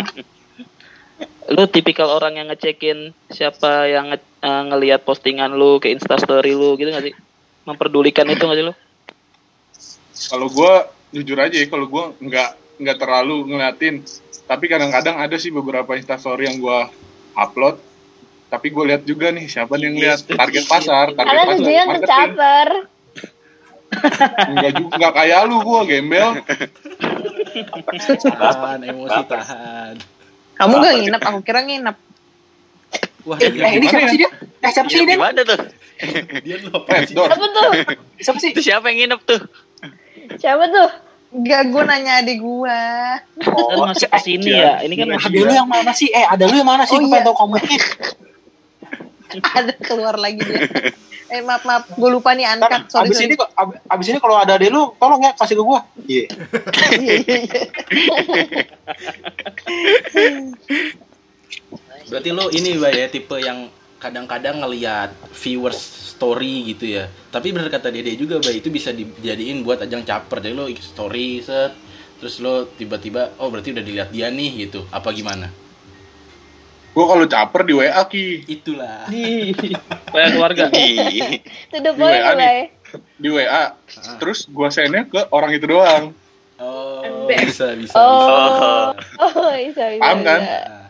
[1.46, 6.58] Lu tipikal orang yang ngecekin siapa yang nge eh, ngelihat postingan lu ke Insta story
[6.58, 7.16] lu gitu gak sih?
[7.64, 8.74] Memperdulikan itu gak sih lu?
[10.32, 14.04] Kalau gua jujur aja ya, kalau gua nggak nggak terlalu ngeliatin.
[14.46, 16.90] Tapi kadang-kadang ada sih beberapa instastory yang gua
[17.38, 17.78] upload.
[18.46, 22.70] Tapi gue lihat juga nih siapa nih yang lihat target pasar, target Karena pasar, tercaper.
[24.54, 26.30] Enggak juga, enggak kayak lu gua gembel.
[27.64, 29.96] Tahan, emosi tahan.
[30.56, 31.98] Kamu gak nginep, aku kira nginep.
[33.26, 34.30] Wah, Eh, dia, ini siapa sih dia?
[34.62, 35.16] Eh, siapa sih Nginep dia?
[35.16, 35.60] di mana tuh?
[36.44, 37.72] dia lo Eh, Siapa tuh?
[38.20, 38.50] Siapa sih?
[38.54, 39.42] Itu siapa yang nginep tuh?
[40.38, 40.90] Siapa tuh?
[41.36, 42.80] Gak, gue nanya adik gue.
[43.44, 44.80] Kan masuk ke sini ya.
[44.80, 46.08] Ini kan Ada lu yang mana sih?
[46.08, 46.96] Eh, ada lu yang mana sih?
[46.96, 47.14] Oh, Gue iya.
[47.20, 47.80] pengen tahu komennya.
[49.58, 50.64] Ada keluar lagi dia.
[51.26, 52.82] Eh maaf maaf, gue lupa nih Ntar, angkat.
[52.94, 53.28] Sorry abis sorry.
[53.28, 55.82] ini kok, ab- abis ini kalau ada ade lu, tolong ya kasih ke gua.
[56.06, 56.30] Iya.
[62.06, 63.66] Berarti lo ini Bay ya tipe yang
[63.98, 67.10] kadang-kadang ngelihat viewers story gitu ya.
[67.34, 70.46] Tapi bener kata Dede juga Bay itu bisa dijadiin buat ajang caper.
[70.46, 71.74] Jadi lo story set
[72.22, 74.86] terus lo tiba-tiba oh berarti udah dilihat dia nih gitu.
[74.94, 75.50] Apa gimana?
[76.96, 79.04] Gua kalau caper di WA ki Itulah.
[80.16, 80.64] Kayak keluarga.
[80.72, 82.58] Ih, To the Di WA mulai.
[83.14, 83.64] di WA.
[84.18, 86.16] Terus gua sendnya ke orang itu doang.
[86.56, 87.92] Oh, bisa bisa.
[87.92, 88.00] bisa.
[88.00, 88.96] Oh.
[89.20, 90.00] Oh, bisa bisa.
[90.00, 90.40] Paham kan?
[90.40, 90.60] bisa.
[90.64, 90.88] Nah,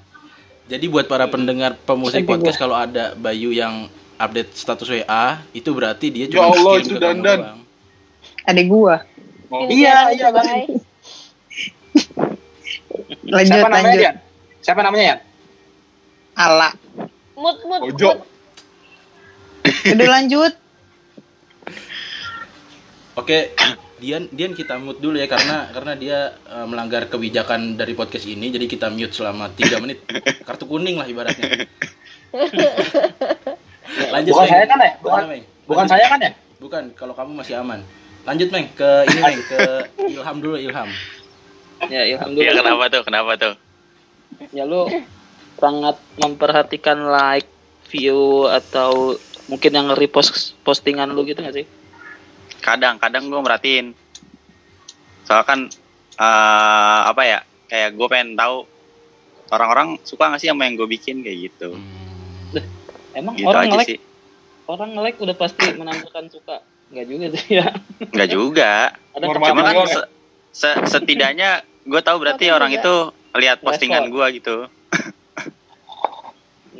[0.66, 5.70] jadi buat para pendengar pemusik Adik podcast kalau ada Bayu yang update status WA itu
[5.70, 7.40] berarti dia Ya cuma Allah, kirim itu dandan.
[7.40, 7.60] doang.
[8.46, 8.96] Adik gue.
[9.48, 10.46] Oh, Iya, iya, Bang.
[13.26, 14.00] Lanjut Siapa namanya lanjut.
[14.00, 14.12] dia?
[14.60, 15.16] Siapa namanya ya?
[16.36, 16.70] Ala.
[17.36, 17.82] Mut mut.
[17.86, 18.10] Ojo.
[18.12, 18.20] mut.
[19.88, 20.54] Udah lanjut.
[23.16, 23.56] Oke,
[23.98, 28.52] Dian Dian kita mute dulu ya karena karena dia eh, melanggar kebijakan dari podcast ini
[28.52, 30.04] jadi kita mute selama 3 menit
[30.44, 31.48] kartu kuning lah ibaratnya
[34.12, 34.52] lanjut Bukan Meng.
[34.52, 34.92] saya kan ya?
[35.00, 35.44] Bukan- Meng?
[35.66, 36.32] Bukan saya kan ya?
[36.56, 37.80] bukan kalau kamu masih aman
[38.26, 39.60] lanjut Meng ke ini Meng ke
[40.12, 40.90] Ilham dulu Ilham
[41.86, 42.56] Ya, Ya alhamdulillah.
[42.58, 43.02] kenapa tuh?
[43.04, 43.54] Kenapa tuh?
[44.52, 44.88] Ya lu
[45.56, 47.48] sangat memperhatikan like,
[47.86, 49.16] view atau
[49.46, 51.66] mungkin yang repost postingan lu gitu gak sih?
[52.60, 53.94] Kadang, kadang gue merhatiin.
[55.24, 55.60] Soalnya kan
[56.18, 57.40] eh, apa ya?
[57.66, 58.66] Kayak gue pengen tahu
[59.50, 61.78] orang-orang suka nggak sih sama yang gue bikin kayak gitu.
[61.78, 62.66] Hmm.
[63.14, 64.00] Emang Gitu orang aja nge-like sih.
[64.66, 66.58] orang nge-like udah pasti menandakan suka.
[66.90, 67.68] Enggak juga sih ya.
[68.12, 68.72] Nggak juga.
[69.14, 70.10] Ada Cuma kan se-
[70.52, 72.82] se- setidaknya gue tahu berarti orang juga.
[72.82, 72.96] itu
[73.38, 74.56] lihat postingan gue gitu.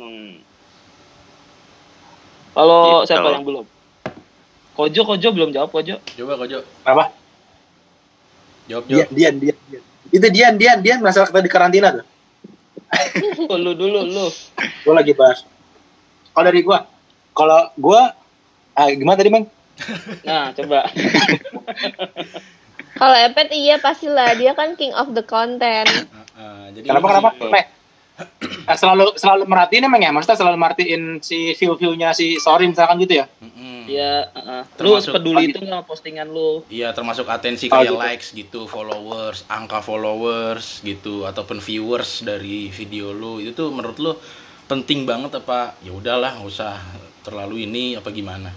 [0.06, 0.38] Hmm.
[2.52, 3.08] Kalau Gitu.
[3.10, 3.64] siapa yang belum?
[4.72, 5.98] Kojo, Kojo belum jawab Kojo.
[5.98, 7.10] coba Kojo Apa?
[8.66, 9.82] jawab Dian, jawab Dian, Dian, Dian.
[10.08, 12.06] Itu Dian, Dian, Dian masalah kita di karantina tuh.
[13.56, 14.26] lu dulu lu.
[14.56, 15.42] Gue lagi bahas.
[16.30, 16.86] Kalau dari gua,
[17.32, 18.12] kalau gua
[18.72, 19.48] ah, gimana tadi, Bang?
[20.22, 20.86] Nah, coba.
[22.94, 25.88] Kalau Epet iya pastilah dia kan king of the content.
[26.08, 27.30] Ah, ah, jadi Kenapa kenapa?
[27.34, 27.68] masih-
[28.66, 33.22] Eh, selalu selalu merhatiin emang ya, maksudnya selalu merhatiin si view-viewnya si Sorry misalkan gitu
[33.22, 33.30] ya.
[33.38, 33.86] Mm-mm.
[33.86, 36.66] Ya, uh, lu Termasuk- peduli itu nggak sama postingan lu.
[36.66, 38.02] Iya termasuk atensi Oh, kayak gitu.
[38.02, 44.12] likes gitu, followers, angka followers gitu ataupun viewers dari video lu itu tuh menurut lu
[44.66, 46.74] penting banget apa ya udahlah nggak usah
[47.22, 48.50] terlalu ini apa gimana?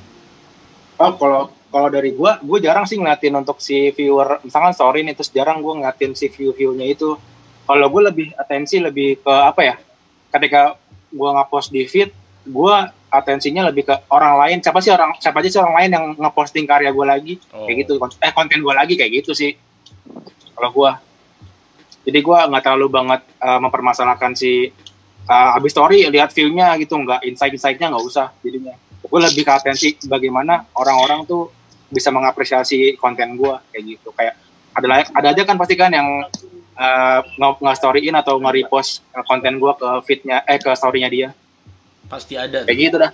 [0.97, 5.13] Oh, kalau kalau dari gua, gua jarang sih ngeliatin untuk si viewer, misalkan story nih,
[5.13, 7.13] terus jarang gua ngeliatin si view-viewnya itu.
[7.69, 9.75] Kalau gua lebih atensi lebih ke apa ya?
[10.29, 10.77] Ketika
[11.09, 12.09] gua nge-post di feed,
[12.45, 14.57] gua atensinya lebih ke orang lain.
[14.61, 17.41] Siapa sih orang, siapa aja sih orang lain yang ngeposting karya gua lagi?
[17.49, 17.65] Oh.
[17.65, 19.57] Kayak gitu, eh konten gua lagi kayak gitu sih.
[20.53, 21.01] Kalau gua,
[22.05, 24.69] jadi gua nggak terlalu banget eh, mempermasalahkan si
[25.25, 28.77] uh, abis story lihat view-nya gitu, nggak insight-insightnya nggak usah jadinya
[29.09, 31.49] gue lebih ke atensi bagaimana orang-orang tuh
[31.89, 34.37] bisa mengapresiasi konten gue kayak gitu kayak
[34.77, 36.05] ada ada aja kan pasti kan yang
[36.79, 41.29] uh, nge- nge-storyin atau nge-repost uh, konten gue ke feednya eh ke storynya dia
[42.07, 42.63] Pasti ada.
[42.63, 43.11] kayak gitu dah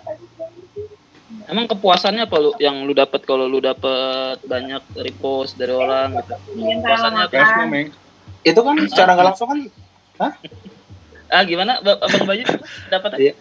[1.45, 6.33] Emang kepuasannya apa lu yang lu dapat kalau lu dapat banyak repost dari orang gitu?
[6.81, 7.85] Kepuasannya apa?
[8.41, 9.59] Itu kan secara nggak langsung kan
[11.27, 11.81] Ah, gimana?
[11.81, 12.45] Ba- Abang Bayu
[12.87, 13.33] dapat Iya.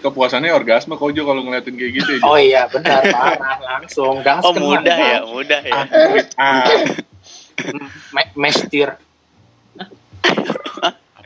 [0.00, 2.22] Kepuasannya orgasme Kojo kalau ngeliatin kayak gitu ya.
[2.22, 5.84] oh iya benar parah langsung gas Oh mudah ya, mudah ya.
[6.38, 6.96] ah, me-
[8.42, 8.96] mestir?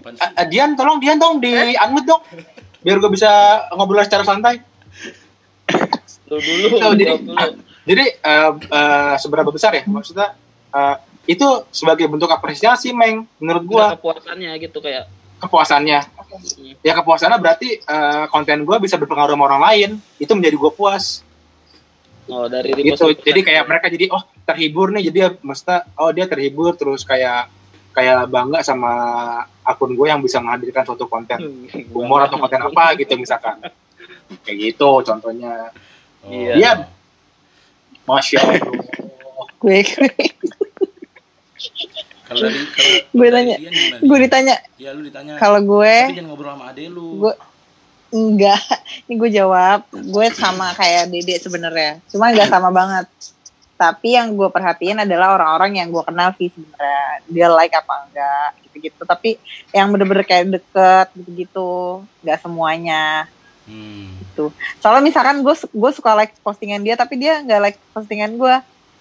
[0.05, 2.23] Ah, ah, Dian tolong Dian dong di unmute dong.
[2.85, 3.31] Biar gue bisa
[3.73, 4.61] ngobrol secara santai.
[6.29, 6.66] Lu dulu.
[6.77, 7.35] Jadi, dulu.
[7.88, 9.85] jadi eh, eh, seberapa besar ya?
[9.88, 10.37] Maksudnya
[10.73, 13.85] eh, itu sebagai bentuk apresiasi meng menurut gua.
[13.92, 15.05] Ada kepuasannya gitu kayak.
[15.40, 16.01] Kepuasannya.
[16.85, 19.90] Ya kepuasannya berarti eh, konten gua bisa berpengaruh sama orang lain.
[20.20, 21.25] Itu menjadi gua puas.
[22.25, 23.12] Oh dari gitu.
[23.20, 27.48] jadi kayak mereka jadi oh terhibur nih jadi ya, maksudnya oh dia terhibur terus kayak
[27.90, 28.92] kayak bangga sama
[29.62, 31.40] akun gue yang bisa menghadirkan suatu konten
[31.90, 33.57] humor atau konten apa gitu misalkan
[34.42, 35.72] kayak gitu contohnya
[36.24, 36.33] Oh.
[36.33, 36.57] Iya.
[36.57, 36.78] Dian
[38.09, 38.57] masya allah
[39.61, 39.78] gue
[42.24, 42.61] Kalau tadi
[43.12, 43.57] Gue tanya.
[44.00, 45.37] Gue ditanya Ya lu ditanya.
[45.37, 47.20] kalau gue Tapi jangan ngobrol sama ade lu.
[47.20, 47.33] gue
[48.09, 48.62] enggak
[49.04, 53.04] ini gue jawab gue sama kayak dede sebenarnya cuma nggak sama banget
[53.74, 57.26] tapi yang gue perhatiin adalah orang-orang yang gue kenal sih sebenarnya.
[57.26, 59.02] Dia like apa enggak gitu-gitu.
[59.02, 59.30] Tapi
[59.74, 63.26] yang bener-bener kayak deket gitu-gitu nggak semuanya.
[63.64, 64.12] Hmm.
[64.76, 68.54] soalnya misalkan gue gue suka like postingan dia tapi dia nggak like postingan gue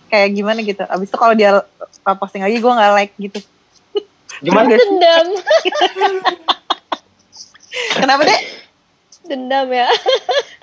[0.07, 0.87] kayak gimana gitu.
[0.87, 1.67] Abis itu kalau dia
[2.21, 3.39] posting lagi gue nggak like gitu.
[4.39, 4.71] Gimana?
[4.71, 5.27] Dendam,
[8.01, 8.41] kenapa deh
[9.27, 9.87] dendam ya.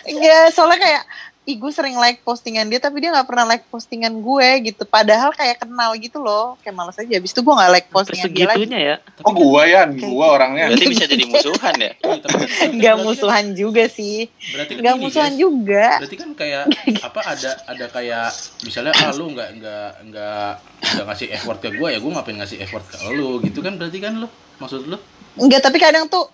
[0.06, 1.02] Ya soalnya kayak
[1.50, 4.86] Ih gue sering like postingan dia tapi dia nggak pernah like postingan gue gitu.
[4.86, 6.54] Padahal kayak kenal gitu loh.
[6.62, 7.10] Kayak males aja.
[7.10, 8.62] Abis itu gue gak like postingan dia lagi.
[8.62, 8.96] segitunya ya.
[9.20, 10.70] Oh gua ya, gua orangnya.
[10.70, 11.90] Berarti bisa jadi musuhan ya.
[11.98, 14.30] Iya, tapi kan- Gak kan- musuhan juga sih.
[14.54, 15.42] Berarti kan Gak musuhan guys.
[15.42, 15.86] juga.
[15.98, 16.64] Berarti kan kayak
[17.10, 18.26] apa ada ada kayak
[18.62, 20.50] misalnya ah lu nggak nggak nggak
[20.94, 23.74] nggak ngasih effort ke gue ya gue ngapain ngasih effort ke lu gitu kan?
[23.74, 24.94] Berarti kan lu maksud lu?
[25.34, 26.30] Enggak tapi kadang tuh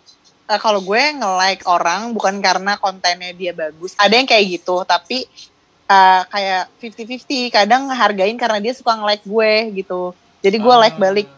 [0.47, 3.99] eh, kalau gue nge-like orang bukan karena kontennya dia bagus.
[3.99, 5.27] Ada yang kayak gitu tapi
[5.87, 10.15] eh, kayak 50-50 Kadang ngehargain karena dia suka nge-like gue gitu.
[10.43, 11.29] Jadi gue like balik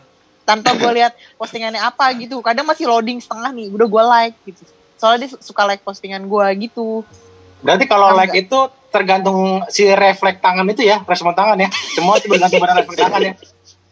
[0.48, 2.40] tanpa gue lihat postingannya apa gitu.
[2.40, 4.62] Kadang masih loading setengah nih udah gue like gitu.
[4.96, 7.04] Soalnya dia su- suka like postingan gue gitu.
[7.64, 11.68] Berarti kalau like itu tergantung si refleks tangan itu ya, respon tangan ya.
[11.92, 13.34] Semua itu bergantung pada refleks tangan ya.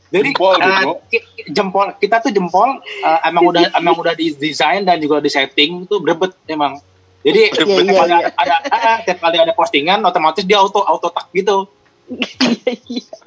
[0.07, 4.81] Jadi Jempol, eh, ki- jempol kita tuh jempol eh, emang udah emang udah di desain
[4.81, 6.79] dan juga di setting itu berebet emang.
[7.21, 8.29] Jadi Iya, tiap iya, kali iya.
[8.33, 11.67] ada ah, tiap kali ada postingan otomatis dia auto auto tak gitu.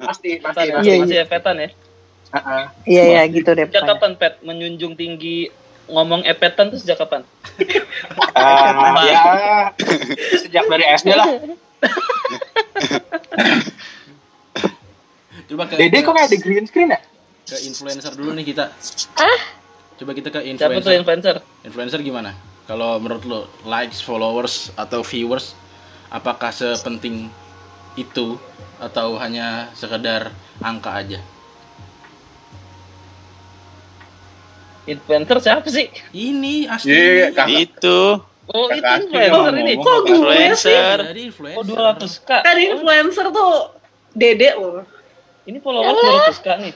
[0.00, 0.30] pasti.
[0.40, 0.82] Masih, pasti.
[0.82, 1.68] Iya, masih epetan ya.
[2.30, 2.64] Ah, ah.
[2.88, 3.68] Iya iya gitu deh.
[3.68, 5.52] Sejak kapan Pet menjunjung tinggi
[5.84, 7.26] ngomong epetan tuh sejak kapan?
[8.32, 9.20] Ah, ya
[10.38, 11.28] sejak dari SD lah.
[15.50, 17.00] Coba ke, Dede kok kayak di green screen ya?
[17.42, 18.70] ke influencer dulu nih kita.
[19.98, 20.94] Coba kita ke Siapa tuh influencer.
[21.02, 21.36] influencer?
[21.66, 22.30] Influencer gimana?
[22.70, 25.58] Kalau menurut lo likes, followers atau viewers
[26.06, 27.26] apakah sepenting
[27.98, 28.38] itu
[28.78, 30.30] atau hanya sekedar
[30.62, 31.18] angka aja?
[34.86, 35.90] Influencer siapa sih?
[36.14, 36.94] Ini asli.
[36.94, 37.58] Iya, kakak.
[37.58, 38.00] Itu
[38.50, 39.72] Oh itu influencer ini.
[39.78, 40.14] Kok gue sih?
[40.14, 40.98] influencer.
[41.10, 41.58] Jadi influencer.
[41.58, 42.30] Oh 200 k.
[42.42, 43.50] Kan influencer tuh
[44.14, 44.82] dede loh.
[45.50, 45.98] Ini followers
[46.38, 46.74] 200 k nih.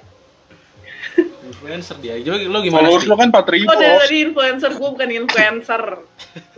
[1.46, 2.18] Influencer dia.
[2.18, 3.10] Coba lo gimana Followers sih?
[3.10, 3.70] lo kan 4 ribu.
[3.70, 5.82] Oh dari influencer gue bukan influencer.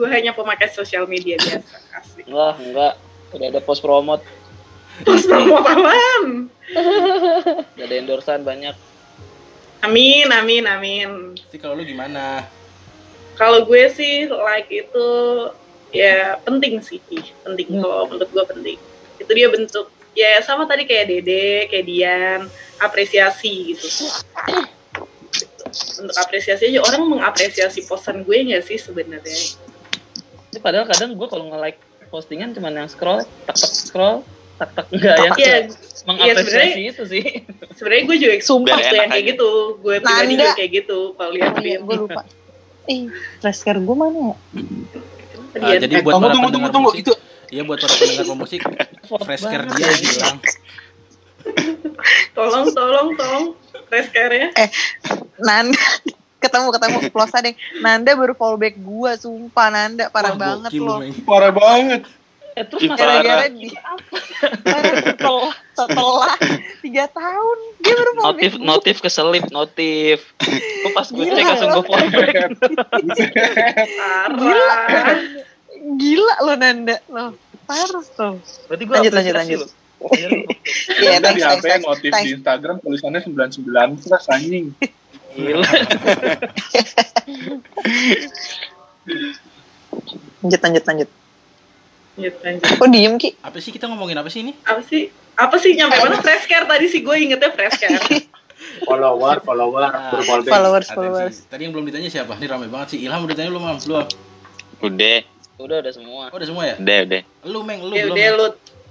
[0.01, 1.77] gue hanya pemakai sosial media biasa.
[1.93, 2.25] Asik.
[2.33, 2.97] Wah enggak.
[3.37, 4.25] Udah ada post promote,
[5.05, 6.49] Terus promo apaan?
[7.77, 8.73] udah ada endorsean banyak.
[9.85, 11.11] Amin, amin, amin.
[11.53, 12.49] Sih kalau lo gimana?
[13.37, 15.07] Kalau gue sih like itu
[15.93, 16.97] ya penting sih,
[17.45, 18.79] penting kalau menurut gue penting.
[19.21, 22.41] Itu dia bentuk ya sama tadi kayak Dede, kayak Dian,
[22.81, 23.87] apresiasi gitu.
[26.01, 29.37] Untuk apresiasi aja orang mengapresiasi posan gue nggak sih sebenarnya?
[30.59, 31.77] Padahal kadang gue kalau nge-like
[32.09, 34.25] postingan cuman yang scroll, tak tak scroll,
[34.57, 35.57] tak tak enggak yang Iya,
[36.07, 37.25] mengapresiasi itu sih.
[37.77, 39.31] sebenarnya gue juga sumpah tuh yang kayak aja.
[39.37, 39.51] gitu.
[39.83, 42.23] Gue pribadi juga kayak gitu kalau lihat iya, gue lupa.
[42.87, 43.11] Eh,
[43.43, 44.35] tracker gue mana ya?
[45.57, 45.81] Ah, Dian.
[45.83, 47.12] jadi Eh, buat tunggu tunggu tunggu tunggu itu
[47.51, 48.62] Iya buat para pendengar pemusik,
[49.22, 50.38] fresh care dia bilang.
[52.34, 53.44] tolong, tolong, tolong,
[53.86, 54.51] press care-nya.
[55.38, 55.78] Nanda
[56.42, 57.55] ketemu ketemu close deh.
[57.80, 61.01] Nanda baru follow back gue, sumpah Nanda parah Wah, banget loh.
[61.22, 62.03] Parah banget.
[62.57, 63.68] Eh terus Gara-gara di
[64.64, 66.32] Parah, setelah setelah
[66.80, 68.68] tiga tahun dia baru follow notif back gua.
[68.72, 70.18] notif keselip notif.
[70.40, 71.36] Kok pas gue Gila.
[71.36, 72.32] cek langsung gue follow back.
[75.87, 77.39] Gila lo Nanda lo.
[77.62, 78.43] Parah tuh.
[78.66, 79.61] Berarti gue Lanjut, lanjut, lanjut.
[80.12, 80.28] Iya,
[80.99, 82.26] Iya, thanks, di HP notif thanks.
[82.26, 84.66] di Instagram tulisannya 99 plus anjing.
[85.34, 85.66] Gila.
[90.43, 91.09] Lanjut, lanjut, lanjut.
[92.16, 92.62] Lanjut, lanjut.
[92.78, 93.30] Kok diem Ki?
[93.41, 94.53] Apa sih kita ngomongin apa sih ini?
[94.62, 98.01] apa sih apa sih nyampe mana fresh care tadi sih gue ingetnya fresh care
[98.89, 100.49] follower follower Ah, berfollow back.
[100.49, 101.37] Followers, followers.
[101.45, 102.32] Tadi yang belum ditanya siapa?
[102.37, 103.05] Ini ramai banget sih.
[103.05, 103.76] Ilham udah tanya belum, Mam?
[103.84, 104.07] Belum.
[104.80, 105.16] Udah,
[105.57, 106.25] Udah udah semua.
[106.29, 106.75] Oh, udah semua ya?
[106.77, 107.23] udah, udah.
[107.45, 108.15] Lu, Meng, lu ya belum.
[108.15, 108.37] udah Meng.
[108.37, 108.47] lo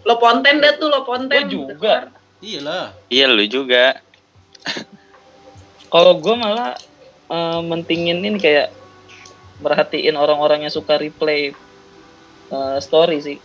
[0.05, 1.93] lo ponten dah tuh lo Gue ponten juga.
[2.39, 2.85] Iyalah.
[3.07, 3.97] Iya lu juga.
[5.93, 6.73] Kalau gue malah
[7.27, 8.73] eh, mentingin ini kayak
[9.57, 11.53] merhatiin orang-orang yang suka replay
[12.47, 13.37] eh, story sih.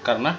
[0.00, 0.36] Karena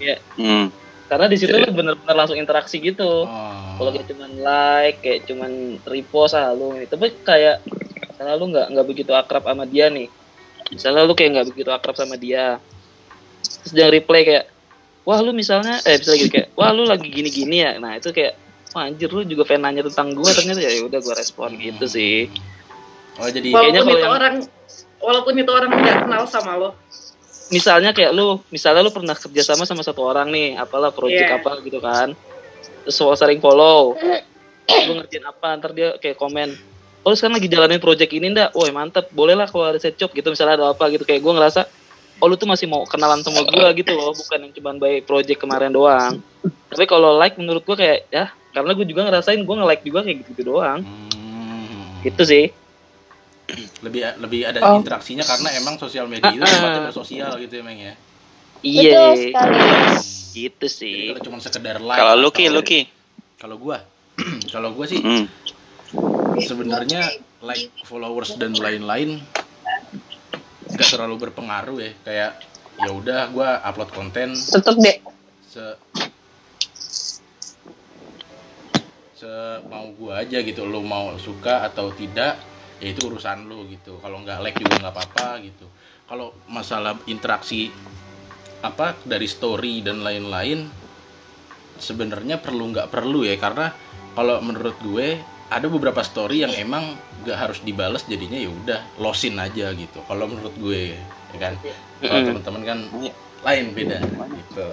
[0.00, 0.66] Ya, Hmm.
[1.06, 3.22] karena di situ lu bener-bener langsung interaksi gitu.
[3.22, 5.50] oh, Kalau kayak cuman like, kayak cuman
[5.84, 6.96] repost ah lu gitu.
[6.96, 7.62] Tapi kayak
[8.08, 10.10] misalnya lu nggak nggak begitu akrab sama dia nih.
[10.72, 12.56] Misalnya lu kayak nggak begitu akrab sama dia.
[13.62, 14.44] Terus dia reply kayak
[15.04, 17.76] wah lu misalnya eh misalnya gitu kayak wah lu lagi gini-gini ya.
[17.76, 18.34] Nah, itu kayak
[18.72, 22.32] wah anjir lu juga pengen nanya tentang gue ternyata ya udah gue respon gitu sih.
[23.20, 24.34] oh jadi Kayaknya walaupun kalau itu yang- orang
[24.96, 26.70] walaupun itu orang nggak kenal sama lo
[27.52, 31.36] Misalnya kayak lu, misalnya lu pernah kerja sama sama satu orang nih, apalah project Iya.
[31.36, 32.16] apa gitu kan.
[32.88, 33.92] Terus sering follow.
[34.88, 36.56] lu ngerjain apa, ntar dia kayak komen,
[37.02, 38.50] oh sekarang lagi jalanin project ini ndak?
[38.52, 41.02] Woi mantep, boleh lah kalau ada set job gitu, misalnya ada apa gitu.
[41.02, 41.60] Kayak gue ngerasa,
[42.16, 45.38] oh lu tuh masih mau kenalan sama gue gitu loh, bukan yang cuman by project
[45.38, 46.22] kemarin doang.
[46.68, 50.16] Tapi kalau like menurut gue kayak, ya karena gue juga ngerasain gue nge-like juga kayak
[50.20, 50.80] gitu-gitu doang.
[50.80, 52.46] Hmm, Gitu sih.
[53.78, 54.78] lebih lebih ada Oh.
[54.78, 57.94] interaksinya karena emang sosial media itu tempatnya bersosial gitu ya, Meng ya.
[58.62, 59.58] Iya, Betul sekali.
[60.32, 60.96] gitu sih.
[61.10, 62.80] kalau cuma sekedar like Kalau lu Ki, atau- lu Ki.
[63.36, 63.82] Kalau gua
[64.54, 65.26] kalau gua sih Hmm.
[66.40, 67.12] Sebenarnya
[67.44, 69.20] like followers dan lain-lain
[70.72, 71.92] nggak terlalu berpengaruh ya.
[72.06, 72.32] Kayak
[72.80, 74.32] ya udah gua upload konten.
[74.32, 74.96] Tutup deh.
[75.52, 75.64] se
[79.12, 79.32] se
[79.68, 82.40] mau gua aja gitu lo mau suka atau tidak
[82.80, 84.00] ya itu urusan lo gitu.
[84.00, 85.68] Kalau nggak like juga nggak apa-apa gitu.
[86.08, 87.68] Kalau masalah interaksi
[88.64, 90.66] apa dari story dan lain-lain
[91.76, 93.36] sebenarnya perlu nggak perlu ya.
[93.36, 93.70] Karena
[94.16, 95.20] kalau menurut gue
[95.58, 100.00] ada beberapa story yang emang nggak harus dibales jadinya ya udah losin aja gitu.
[100.06, 100.96] Kalau menurut gue
[101.32, 101.54] ya kan?
[102.02, 102.78] Kalau teman-teman kan
[103.42, 103.98] lain beda
[104.32, 104.66] gitu.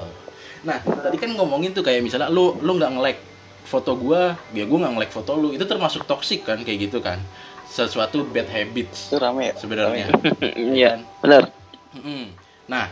[0.66, 3.22] Nah tadi kan ngomongin tuh kayak misalnya lu lu nggak nge-like
[3.70, 5.50] foto gua ya gua nggak nge-like foto lu.
[5.56, 7.22] Itu termasuk toxic kan kayak gitu kan?
[7.70, 9.56] Sesuatu bad habits Itu rame ya.
[9.56, 10.10] sebenarnya.
[10.74, 11.02] Iya, kan?
[11.22, 11.44] benar.
[12.66, 12.86] Nah,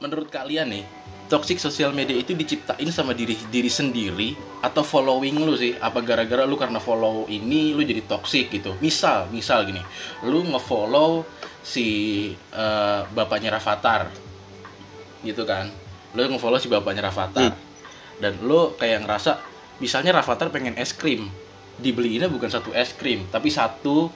[0.00, 0.84] menurut kalian nih,
[1.26, 5.74] toxic sosial media itu diciptain sama diri diri sendiri atau following lu sih?
[5.78, 8.78] Apa gara-gara lu karena follow ini lu jadi toxic gitu?
[8.78, 9.82] Misal, misal gini,
[10.22, 11.26] lu ngefollow
[11.66, 11.86] si
[12.34, 14.10] eh, bapaknya Rafathar,
[15.26, 15.70] gitu kan?
[16.14, 17.52] Lu ngefollow si bapaknya Rafathar,
[18.22, 19.42] dan lu kayak ngerasa,
[19.82, 21.26] misalnya Rafathar pengen es krim,
[21.82, 24.08] dibeliinnya bukan satu es krim, tapi satu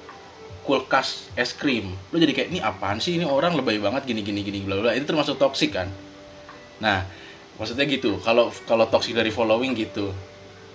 [0.63, 1.91] kulkas es krim.
[2.15, 3.19] Lu jadi kayak ini apaan sih?
[3.19, 5.91] Ini orang lebay banget gini gini gini bla bla itu termasuk toksik kan
[6.81, 7.05] nah
[7.61, 10.11] maksudnya gitu kalau kalau toksik dari following gitu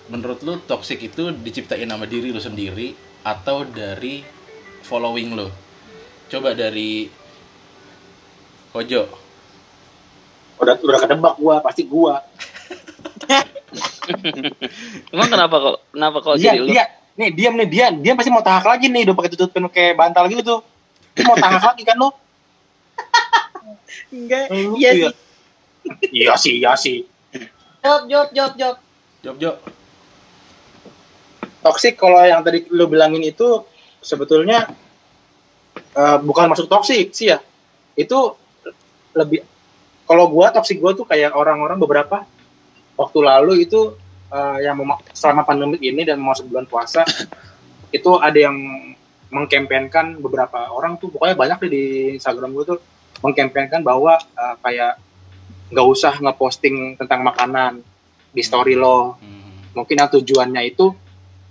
[0.07, 2.93] menurut lu toksik itu diciptain sama diri lu sendiri
[3.25, 4.21] atau dari
[4.85, 5.49] following lu
[6.29, 7.09] coba dari
[8.69, 9.25] Kojo
[10.55, 12.23] Udah udah kedebak gua, pasti gua.
[15.11, 16.71] Emang kenapa kok kenapa kok dia, jadi lu?
[16.71, 16.83] dia,
[17.19, 20.31] nih diam nih dia, dia pasti mau tahak lagi nih, udah pakai tutupin kayak bantal
[20.31, 20.59] gitu tuh.
[21.11, 22.09] Dia mau tahak lagi kan lo?
[24.15, 24.47] Enggak.
[24.51, 25.24] Lu Iya tuh sih.
[26.11, 26.31] Ya.
[26.31, 27.05] Iya sih, iya sih.
[27.85, 28.77] Jawab, jawab, jawab, jawab.
[29.25, 29.57] Job Jo
[31.65, 33.65] Toxic kalau yang tadi lu bilangin itu
[33.97, 34.69] sebetulnya
[35.97, 37.41] eh, bukan masuk toxic sih ya.
[37.97, 38.37] Itu
[39.17, 39.41] lebih
[40.05, 42.21] kalau gua toxic gua tuh kayak orang-orang beberapa
[42.93, 43.97] waktu lalu itu
[44.29, 47.01] eh, yang mema- selama pandemi ini dan masuk bulan puasa
[47.97, 48.53] itu ada yang
[49.33, 51.83] mengkampanyekan beberapa orang tuh pokoknya banyak deh di
[52.21, 52.79] Instagram gue tuh
[53.25, 55.01] mengkampanyekan bahwa eh, kayak
[55.69, 57.81] nggak usah ngeposting tentang makanan
[58.35, 59.17] di story lo.
[59.17, 59.43] Hmm.
[59.75, 60.95] mungkin yang tujuannya itu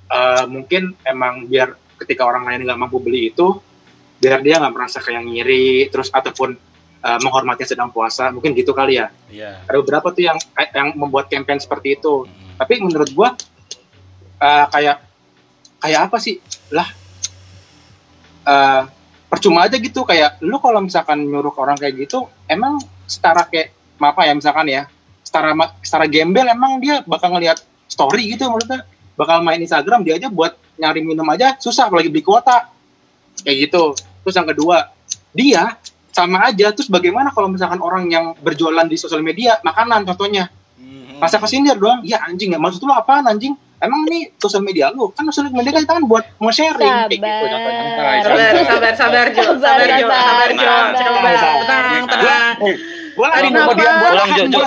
[0.08, 3.60] eh, mungkin emang biar ketika orang lain nggak mampu beli itu
[4.16, 6.56] biar dia nggak merasa kayak ngiri terus ataupun
[7.04, 9.12] eh, menghormati sedang puasa mungkin gitu kali ya.
[9.28, 9.60] Iya.
[9.68, 12.24] Ada beberapa tuh yang eh, yang membuat campaign seperti itu.
[12.24, 12.56] Hmm.
[12.56, 13.36] tapi menurut gua
[14.40, 14.96] eh, kayak
[15.84, 16.40] kayak apa sih?
[16.72, 16.88] Lah
[18.48, 18.82] eh,
[19.28, 20.08] percuma aja gitu.
[20.08, 24.82] Kayak lu kalau misalkan nyuruh orang kayak gitu emang setara kayak apa ya misalkan ya
[25.20, 28.82] setara ma- setara gembel emang dia bakal ngelihat story gitu maksudnya
[29.14, 32.66] bakal main Instagram dia aja buat nyari minum aja susah apalagi beli kuota
[33.40, 34.90] kayak gitu terus yang kedua
[35.30, 35.78] dia
[36.11, 41.22] sama aja terus bagaimana kalau misalkan orang yang berjualan di sosial media makanan contohnya Hmm.
[41.22, 45.07] masa kesindir doang ya anjing ya maksud lu apaan anjing emang ini sosial media lu
[45.09, 47.84] kan sosial media kan kita kan buat mau sharing kayak gitu contohnya
[48.20, 49.42] Sabar, sabar, sabar, Jo.
[49.55, 50.07] Sabar, Jo.
[50.11, 50.66] Sabar, Jo.
[50.92, 51.30] Coba,
[51.62, 52.55] tenang, tenang.
[52.59, 54.58] gue lagi Tarik nemu dia nafas, buat Ulang, Jo, gue lagi nemu gue lagi nemu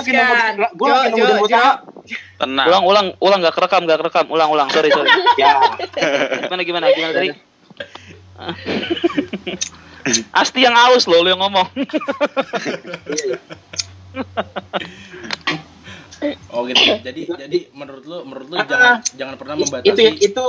[0.76, 1.68] Jo, dia buat Jo.
[2.40, 2.66] Tenang.
[2.72, 4.32] Ulang, ulang, ulang gak kerekam, gak kerekam.
[4.32, 4.72] Ulang, ulang.
[4.72, 5.12] Sorry, sorry.
[5.42, 5.60] ya
[6.48, 7.36] Gimana, gimana, gimana tadi?
[10.40, 11.68] Asti yang aus loh, lu yang ngomong.
[11.76, 11.84] iya,
[16.24, 16.36] iya.
[16.50, 20.44] oh gitu jadi jadi menurut lu menurut lu Ah, jangan jangan pernah itu membatasi itu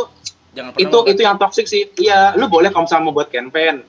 [0.57, 3.85] jangan pernah itu itu yang toxic sih iya lu boleh kalau misalnya mau buat campaign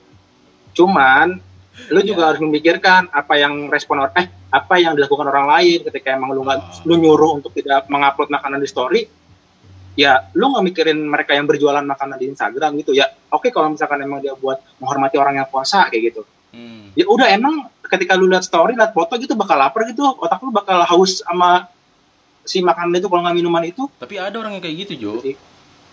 [0.77, 1.41] cuman
[1.89, 6.13] lu juga harus memikirkan apa yang respon or- eh apa yang dilakukan orang lain ketika
[6.13, 9.01] emang lu nggak lu nyuruh untuk tidak mengupload makanan di story
[9.95, 12.91] ya lu nggak mikirin mereka yang berjualan makanan di Instagram gitu.
[12.95, 16.23] Ya oke kalau misalkan emang dia buat menghormati orang yang puasa kayak gitu.
[16.51, 16.91] Hmm.
[16.99, 20.03] ya udah emang ketika lu lihat story lihat foto gitu bakal lapar gitu.
[20.03, 21.71] Otak lu bakal haus sama
[22.43, 23.87] si makanan itu kalau nggak minuman itu.
[23.99, 25.11] Tapi ada orang yang kayak gitu Jo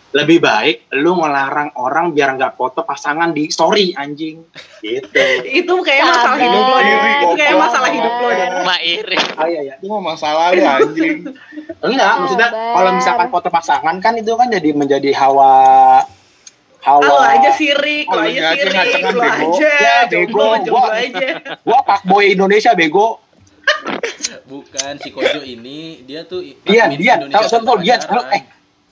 [0.08, 4.40] lebih baik lu ngelarang orang biar nggak foto pasangan di story anjing
[4.80, 5.20] gitu
[5.60, 6.96] Itu kayak masalah hidup lo deh.
[6.96, 7.62] Itu kayak Goblok.
[7.62, 8.48] masalah hidup lo deh.
[8.62, 9.16] Mak iri.
[9.36, 9.74] ah, iya, iya.
[9.76, 11.16] Itu mah masalah lu anjing.
[11.78, 15.52] enggak maksudnya kalau misalkan foto pasangan kan itu kan jadi menjadi hawa
[16.80, 19.50] hawa Ah, Lo aja sirik, lo Oh, aja sirik, lo bego.
[19.52, 20.40] aja Ya, bego.
[20.56, 21.28] jomblo Gua- aja.
[21.60, 23.20] gua pak boy Indonesia bego
[24.44, 28.00] bukan si Kojo ini dia tuh Dian Indonesia tahu Pacaran.
[28.00, 28.42] tahu eh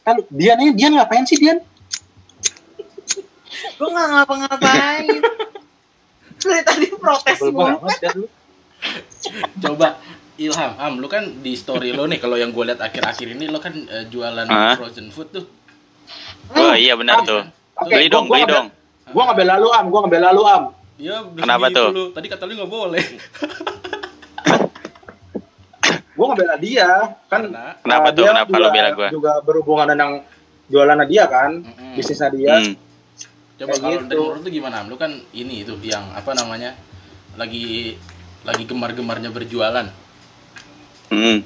[0.06, 1.58] tahu Dian ini Dian ngapain sih Dian
[3.76, 5.20] Gue gak ngapa-ngapain.
[6.46, 7.82] Dari tadi protes mulu.
[8.14, 8.26] lu.
[9.62, 9.98] coba
[10.36, 13.58] Ilham Am lu kan di story lo nih kalau yang gue lihat akhir-akhir ini lo
[13.58, 14.76] kan eh, jualan Hah?
[14.76, 15.46] frozen food tuh
[16.54, 17.42] Oh iya benar tuh.
[17.74, 18.70] Oke, Beli dong, beli dong.
[19.10, 21.88] gua nggak bela lu am gua nggak bela lu am Iya, udah Kenapa tuh?
[21.90, 22.04] lu.
[22.08, 23.04] Tadi kata lu nggak boleh.
[26.16, 26.88] Gua nggak bela dia
[27.28, 28.16] kan Karena- Kenapa uh, tuh?
[28.18, 29.08] dia Kenapa juga, lu bela gua?
[29.12, 30.10] juga berhubungan dengan
[30.66, 31.92] jualannya dia kan Mm-mm.
[31.94, 32.74] bisnisnya dia Hmm.
[33.56, 34.04] Coba Kayak kalau gitu.
[34.06, 34.76] dari menurut lu gimana?
[34.84, 36.76] Lu kan ini itu yang apa namanya?
[37.36, 37.96] Lagi
[38.42, 39.86] lagi gemar-gemarnya berjualan.
[41.08, 41.40] Hmm.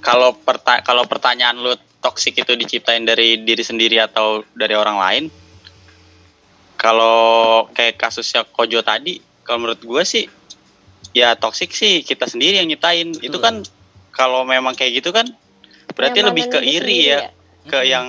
[0.00, 5.24] Kalau perta kalau pertanyaan lu toksik itu diciptain dari diri sendiri atau dari orang lain?
[6.74, 7.18] Kalau
[7.70, 9.14] kayak kasusnya Kojo tadi,
[9.44, 10.24] kalau menurut gue sih
[11.16, 13.14] ya toxic sih kita sendiri yang nyiptain.
[13.18, 13.62] Itu kan
[14.14, 15.26] kalau memang kayak gitu kan
[15.94, 17.20] berarti Nyamanin lebih ke iri sendiri ya,
[17.66, 17.92] ke Mm-mm.
[17.92, 18.04] yang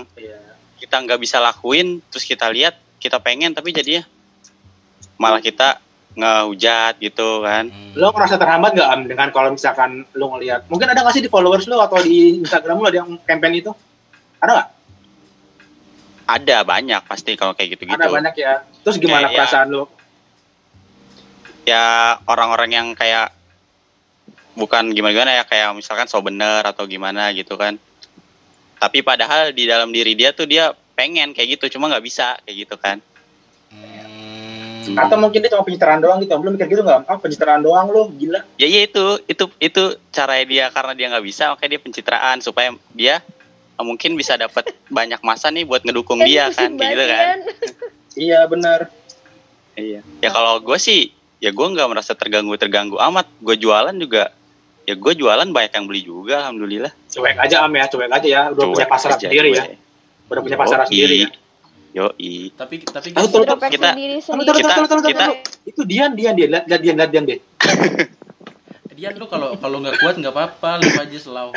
[0.77, 4.05] kita nggak bisa lakuin terus kita lihat kita pengen tapi jadinya
[5.17, 5.77] malah kita
[6.17, 7.71] ngehujat gitu kan.
[7.71, 7.93] Hmm.
[7.95, 11.31] Lo ngerasa terhambat gak Am dengan kalau misalkan lo ngelihat mungkin ada gak sih di
[11.31, 13.71] followers lo atau di Instagram lo ada yang campaign itu?
[14.43, 14.69] Ada gak?
[16.27, 17.95] Ada banyak pasti kalau kayak gitu-gitu.
[17.95, 18.65] Ada banyak ya.
[18.83, 19.39] Terus gimana Kayak, ya.
[19.45, 19.83] perasaan lo?
[21.63, 23.31] Ya orang-orang yang kayak
[24.53, 27.79] bukan gimana-gimana ya kayak misalkan so bener atau gimana gitu kan
[28.77, 32.67] tapi padahal di dalam diri dia tuh dia pengen kayak gitu cuma nggak bisa kayak
[32.67, 32.97] gitu kan
[34.81, 34.97] Hmm.
[34.97, 36.33] Atau mungkin dia cuma pencitraan doang gitu?
[36.41, 37.05] Belum mikir gitu gak?
[37.05, 38.41] Ah pencitraan doang lo, gila.
[38.57, 42.73] ya iya itu itu itu cara dia karena dia nggak bisa makanya dia pencitraan supaya
[42.91, 43.21] dia
[43.77, 47.37] eh, mungkin bisa dapat banyak masa nih buat ngedukung dia kan kayak gitu kan
[48.11, 48.79] Iya benar.
[49.77, 54.29] iya ya kalau gue sih ya gue nggak merasa terganggu terganggu amat gue jualan juga
[54.85, 58.41] ya gue jualan banyak yang beli juga alhamdulillah Cuek aja Am ya, cuek aja ya.
[58.53, 59.63] Udah punya Cuek pasar aja sendiri ya.
[60.31, 61.29] Udah punya pasar sendiri ya.
[61.91, 62.55] Yoi.
[62.55, 63.91] Tapi tapi betul, Dompet kita-
[64.55, 64.75] Kita-
[65.11, 65.27] kita-.
[65.67, 66.49] Itu Dian, Dian, Dian.
[66.55, 67.39] Lihat, lihat Dian, lihat Dian deh.
[68.95, 71.49] Dian lu kalau kalau nggak kuat nggak apa-apa, live aja selau.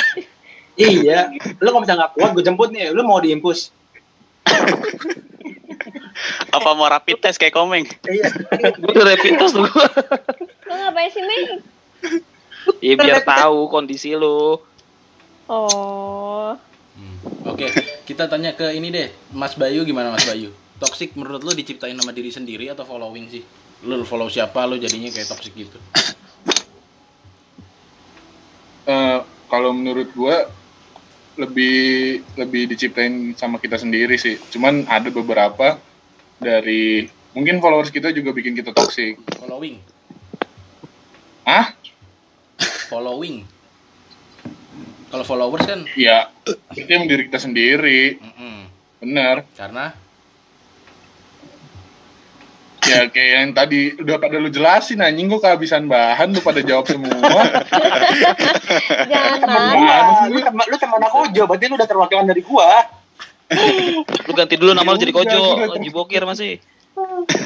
[0.74, 1.30] Iya,
[1.62, 2.91] lu kalau misalnya nggak kuat, gue jemput nih.
[2.91, 3.70] Lu mau diimpus?
[6.53, 7.85] Apa mau rapid test kayak komeng?
[8.07, 8.29] Iya.
[8.81, 9.87] Gue udah rapid test tuh gue.
[10.68, 11.43] Lo ngapain sih, Mei?
[12.81, 14.57] Ya biar tahu kondisi lu.
[15.51, 16.57] Oh.
[16.95, 17.16] Hmm.
[17.51, 17.68] Oke,
[18.09, 20.55] kita tanya ke ini deh, Mas Bayu gimana Mas Bayu?
[20.81, 23.45] Toxic menurut lu diciptain sama diri sendiri atau following sih?
[23.85, 25.77] Lu follow siapa lu jadinya kayak toxic gitu?
[28.85, 29.18] Eh,
[29.49, 30.49] kalau menurut gua
[31.35, 34.39] lebih lebih diciptain sama kita sendiri sih.
[34.55, 35.77] Cuman ada beberapa
[36.45, 39.16] dari mungkin followers kita juga bikin kita toxic.
[39.40, 39.80] Following,
[41.49, 41.72] Ah,
[42.92, 43.49] following.
[45.09, 46.28] Kalau followers kan, ya
[46.76, 48.57] itu yang diri kita sendiri, mm-mm.
[49.01, 49.47] bener.
[49.57, 49.97] karena
[52.84, 56.84] Ya kayak yang tadi udah pada lu jelasin anjing gua kehabisan bahan lu pada jawab
[56.84, 57.16] semua.
[59.09, 62.84] Jangan Temen lu teman lu aku Jo, berarti lu udah terwakilan dari gua.
[64.24, 65.28] Lu ganti dulu nama lu jadi Kojo.
[65.55, 65.76] udah.
[65.76, 66.59] Lagi bokir masih.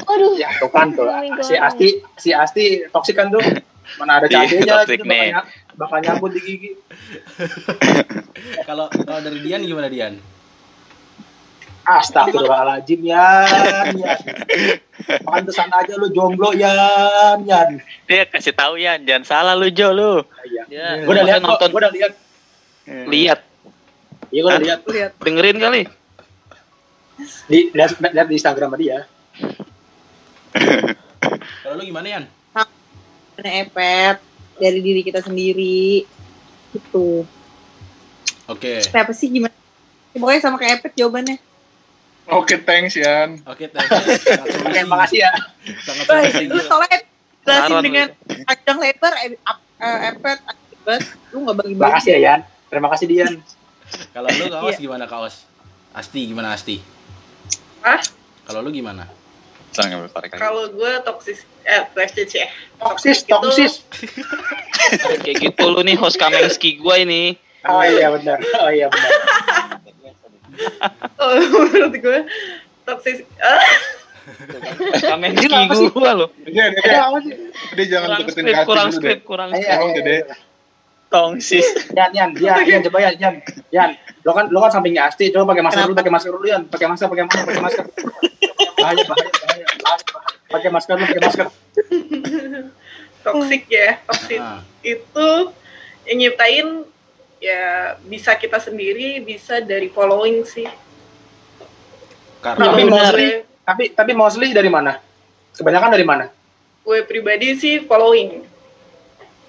[0.05, 0.37] Aduh.
[0.37, 1.09] Ya, tuh kan tuh.
[1.09, 1.53] Minggu Si.
[1.53, 3.41] Asti, si Asti toksik kan tuh.
[3.97, 5.33] Mana ada Iya, cabenya gitu, nih.
[5.33, 6.71] bakal, ny- bakal nyambut di gigi.
[8.67, 10.13] kalau kalau dari Dian gimana Dian?
[11.81, 13.97] Astagfirullahaladzim, Yan.
[13.97, 14.19] Yan.
[15.25, 16.53] Pantesan aja lu jomblo.
[16.53, 17.41] Yan.
[18.05, 20.21] Dia kasih tahu ya, jangan salah lu Jo lu.
[20.45, 20.63] Iya.
[20.69, 22.13] Ya, Gue udah lihat gue udah lihat.
[23.09, 23.39] Lihat,
[24.29, 24.79] Iya, gue lihat.
[24.85, 25.11] Lihat.
[25.21, 25.81] dengerin kali.
[27.49, 29.09] Di, lihat, lihat di Instagram dia.
[31.65, 32.25] Kalau lu gimana Yan?
[33.39, 34.17] Karena epet
[34.59, 36.03] dari diri kita sendiri.
[36.69, 37.25] Gitu.
[38.49, 39.53] Oke, Kenapa sih gimana?
[40.13, 41.37] Ya, pokoknya sama kayak epet jawabannya.
[42.29, 43.41] Oke, thanks Yan.
[43.45, 44.17] oke, thank you.
[44.21, 44.89] Sangat Oke, solusi.
[44.89, 45.31] makasih ya.
[45.81, 46.43] Sangat solusi.
[46.45, 46.97] lu soalnya
[47.41, 48.07] jelasin dengan
[48.45, 49.13] panjang lebar,
[50.13, 51.01] epet, akibat,
[51.33, 51.89] lu gak bagi-bagi.
[51.89, 52.39] Makasih ya, Yan.
[52.69, 53.33] Terima kasih, Dian.
[54.09, 54.81] Kalau lu kaos Iya.
[54.81, 55.35] gimana kaos?
[55.91, 56.77] Asti gimana Asti?
[57.81, 57.99] Hah?
[58.45, 59.09] Kalau lu gimana?
[59.69, 60.09] Jangan.
[60.33, 62.41] Kalau gue toksis, eh, TFCC.
[62.81, 63.73] Toksis, Itu- toksis.
[65.21, 67.37] Kayak gitu lu nih host Kamengski gua ini.
[67.63, 68.37] Oh iya benar.
[68.59, 69.11] Oh iya benar.
[71.19, 71.31] Oh,
[71.69, 72.19] menurut gue
[72.83, 73.21] toksis.
[73.21, 73.25] Sih?
[75.93, 76.27] gua lo.
[76.41, 76.53] Sih?
[77.77, 79.95] dia jangan Kurang deketin kurang skrip, kurang Iya, skrip.
[80.01, 80.17] Gede.
[80.17, 80.48] iya.
[81.09, 81.65] Tongsis.
[81.97, 83.35] Yan, Yan, Yan, Yan, coba Yan, Yan,
[83.73, 83.89] Yan.
[84.21, 86.87] Lo kan, lo kan sampingnya Asti, coba pakai masker dulu, pakai masker dulu Yan, pakai
[86.87, 87.85] masker, pakai masker, pakai masker.
[88.77, 89.65] Bahaya, bahaya, bahaya.
[90.49, 91.47] Pakai masker dulu, pakai masker.
[93.19, 95.29] toxic ya, toxic Ah, itu
[96.07, 96.67] yang nyiptain
[97.43, 100.67] ya bisa kita sendiri, bisa dari following sih.
[102.39, 104.95] karena Tapi mostly, gue, tapi tapi mostly dari mana?
[105.51, 106.25] Kebanyakan dari mana?
[106.89, 108.48] gue pribadi sih following.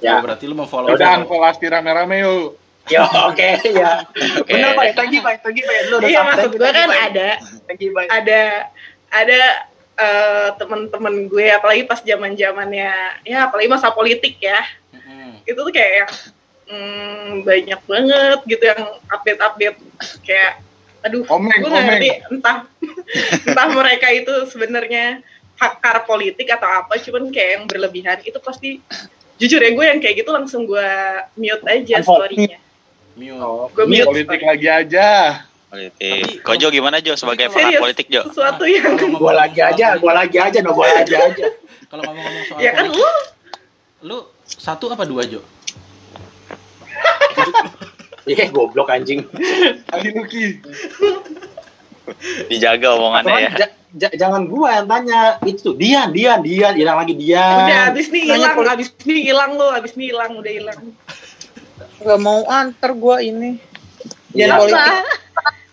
[0.01, 0.19] Ya.
[0.19, 0.25] Ya.
[0.25, 2.57] berarti lu mau follow Udah unfollow Asti rame-rame yuk.
[2.95, 4.03] Yo, oke, ya.
[4.41, 4.51] Oke.
[4.51, 4.97] Bener, Pak.
[4.99, 5.45] Thank you, Pak.
[5.45, 5.77] Thank you, Pak.
[5.93, 6.31] Lu udah Iya sampai.
[6.33, 7.29] maksud gue kan ada
[7.69, 8.07] Thank you, Pak.
[8.09, 8.41] ada
[9.13, 9.41] ada
[10.01, 12.91] eh, teman-teman gue apalagi pas zaman zamannya
[13.23, 14.65] ya apalagi masa politik ya
[14.97, 15.45] Mm-mm.
[15.45, 16.13] itu tuh kayak yang
[16.71, 18.83] hmm, banyak banget gitu yang
[19.13, 19.79] update-update
[20.25, 20.63] kayak
[21.01, 22.65] aduh Komeng, gue ngerti entah
[23.49, 25.25] entah mereka itu sebenarnya
[25.57, 28.81] pakar politik atau apa cuman kayak yang berlebihan itu pasti
[29.41, 30.89] jujur ya gue yang kayak gitu langsung gue
[31.35, 32.61] mute aja storynya
[33.17, 33.41] Mute.
[33.41, 34.49] Oh, gue mute Politik story.
[34.49, 35.09] lagi aja.
[35.67, 36.43] Politik.
[36.43, 38.23] Kojo gimana Jo sebagai serius politik Jo?
[38.25, 41.47] sesuatu yang Kalau gua lagi aja, gua lagi aja, no, gua lagi aja.
[41.87, 43.07] Kalau ngomong-ngomong soal ya kan lu
[44.03, 45.43] lu satu apa dua Jo?
[48.27, 49.27] Iya, goblok anjing.
[49.95, 50.59] Ali Luki.
[52.47, 53.51] Dijaga omongannya ya.
[53.91, 55.21] Ja- jangan gua yang tanya.
[55.43, 57.67] Itu tuh, Dian, Dian, Dian, hilang lagi Dian.
[57.67, 60.81] Udah abis nih hilang, abis nih hilang lo, abis nih hilang, udah hilang.
[62.01, 63.51] Gak mau antar gue ini.
[64.31, 64.95] Iya, Jangan politik.
[64.95, 65.03] Apa?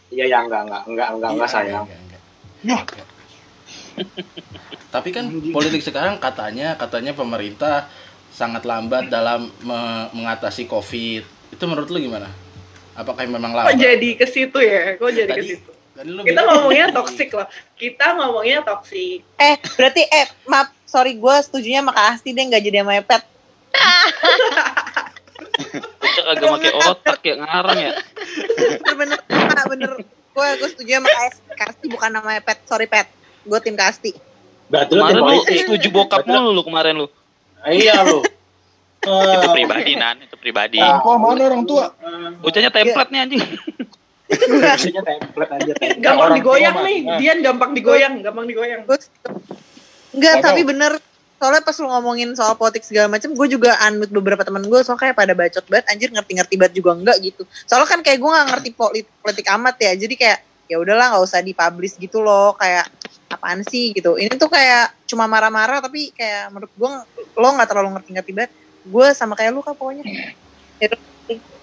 [0.07, 1.85] Iya, ya enggak, enggak, enggak, enggak, enggak Iya, sayang.
[1.85, 1.99] enggak,
[2.63, 3.07] enggak.
[4.95, 7.85] Tapi kan politik sekarang katanya katanya pemerintah
[8.29, 11.21] sangat lambat dalam me- mengatasi Covid.
[11.49, 12.29] Itu menurut lu gimana?
[12.93, 13.77] Apakah memang Kok lambat?
[13.77, 14.97] jadi ke situ ya?
[14.97, 15.69] Kok jadi ke situ?
[15.97, 17.47] Kita ngomongnya toxic loh.
[17.73, 19.25] Kita ngomongnya toxic.
[19.41, 23.21] Eh, berarti eh maaf, sorry gue setujunya sama Kak Asti deh nggak jadi sama Epet.
[25.97, 27.91] Bocah kagak pakai otak ya ngarang ya.
[28.93, 29.91] Bener bener, bener.
[30.37, 32.57] Gue gue setuju sama Kak Asti, Kak Asti bukan nama Epet.
[32.69, 33.09] Sorry Pet,
[33.45, 34.11] gue tim Kak Asti.
[34.69, 37.07] Berarti lu Kemarin tim lu setuju bokap mulu lu kemarin lu.
[37.65, 38.21] Iya lu.
[39.07, 40.83] Itu pribadi nan, itu pribadi.
[40.83, 40.99] Ah.
[40.99, 41.95] Mana orang tua?
[42.43, 43.43] Bocahnya template nih anjing.
[44.27, 45.99] Maksudnya template aja template.
[46.03, 46.99] Gampang orang digoyang tua nih.
[47.03, 47.17] Nah.
[47.19, 48.81] Dian gampang digoyang, gampang digoyang.
[48.83, 48.97] Gue
[50.15, 50.45] enggak, Waduh.
[50.45, 50.93] tapi bener.
[51.37, 55.05] Soalnya pas lu ngomongin soal politik segala macam, gue juga unmute beberapa teman gue, soalnya
[55.05, 57.45] kayak pada bacot banget, anjir ngerti-ngerti banget juga enggak gitu.
[57.69, 61.23] Soalnya kan kayak gue nggak ngerti politik, politik amat ya, jadi kayak ya udahlah nggak
[61.29, 62.89] usah dipublish gitu loh, kayak
[63.29, 64.17] apaan sih gitu.
[64.17, 66.89] Ini tuh kayak cuma marah-marah, tapi kayak menurut gue
[67.37, 68.51] lo nggak terlalu ngerti-ngerti banget.
[68.81, 70.09] Gue sama kayak lu kan pokoknya.
[70.81, 70.87] Ya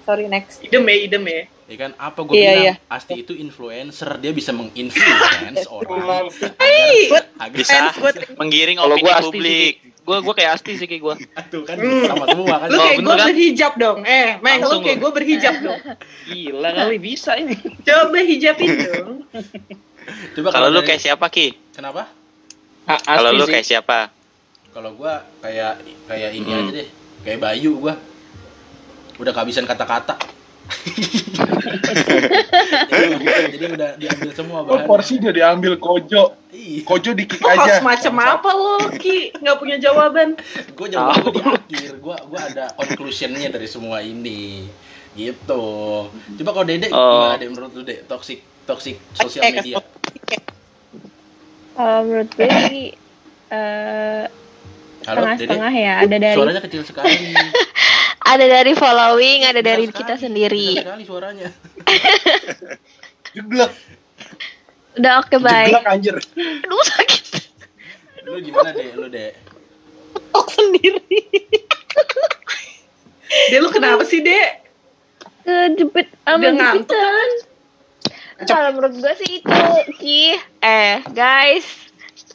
[0.07, 0.63] sorry next.
[0.63, 1.51] Idem ya, idem ya.
[1.65, 2.75] Ya kan apa gue Iya, bilang iya.
[2.87, 9.13] Asti itu influencer dia bisa menginfluence orang agar, agar Bisa gue menggiring Kalau opini gua
[9.15, 9.75] asti publik.
[10.05, 11.17] Gue gue kayak asti sih kayak gue.
[11.49, 13.27] tuh kan sama semua kan Lu Oh, kayak bener gue kan?
[13.27, 13.99] berhijab dong.
[14.05, 15.81] Eh, Meng, lu kayak gue berhijab dong.
[16.29, 17.57] Gila kali bisa ini.
[17.81, 19.09] Coba hijabin dong.
[20.37, 21.57] coba Kalau lu kayak siapa Ki?
[21.71, 22.13] kenapa
[22.85, 24.13] Ah, Kalau lu kayak siapa?
[24.69, 26.61] kalau gua kayak kayak ini Hmm.
[26.61, 26.89] aja deh
[27.23, 27.95] kayak Bayu gua
[29.17, 30.19] udah kehabisan kata-kata
[32.85, 33.15] jadi,
[33.51, 36.35] jadi udah diambil semua Oh, bahan porsi dia diambil Kojo.
[36.49, 36.83] Iya.
[36.83, 37.79] Kojo di kick Lu aja.
[37.79, 39.33] host macam apa lo, Ki?
[39.35, 40.39] Nggak punya jawaban.
[40.69, 44.67] gue jawaban gue di akhir gue gue ada conclusionnya dari semua ini
[45.15, 45.65] gitu
[46.11, 46.99] coba kalau dedek Oh.
[47.23, 49.79] gimana deh menurut lu dek toxic toxic sosial Eh, media
[51.73, 52.99] Kalau menurut gue eh, dedek
[55.05, 55.93] setengah-setengah ya.
[56.03, 57.15] Ada dari suaranya kecil sekali
[58.33, 60.69] ada dari following, ada dari Kecil kita sekali, sendiri.
[60.75, 61.49] kecil sekali suaranya
[63.37, 63.73] Jeblek.
[64.97, 65.73] Udah oke baik.
[65.75, 66.17] Jeblak anjir.
[66.65, 67.23] Aduh sakit.
[68.25, 69.33] lu gimana dek lu dek
[70.35, 71.23] TikTok sendiri.
[73.51, 74.51] Dia lu kenapa sih, Dek?
[75.47, 77.29] Kejepit sama jepitan.
[78.43, 79.55] Kalau menurut gue sih itu
[79.95, 80.35] Ki.
[80.59, 81.63] Eh guys,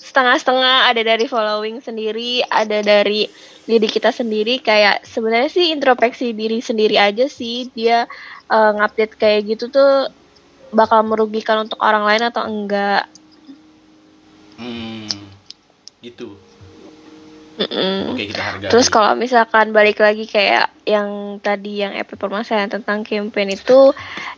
[0.10, 3.30] setengah-setengah ada dari following sendiri, ada dari
[3.70, 4.58] diri kita sendiri.
[4.60, 7.70] Kayak sebenarnya sih introspeksi diri sendiri aja sih.
[7.78, 8.10] Dia
[8.50, 10.10] eh, ngupdate kayak gitu tuh
[10.74, 13.06] bakal merugikan untuk orang lain atau enggak.
[14.60, 15.08] hmm
[16.00, 16.36] gitu
[17.60, 18.16] Mm-mm.
[18.16, 23.04] oke kita hargai Terus kalau misalkan balik lagi kayak yang tadi yang EP permasalahan tentang
[23.04, 23.92] campaign itu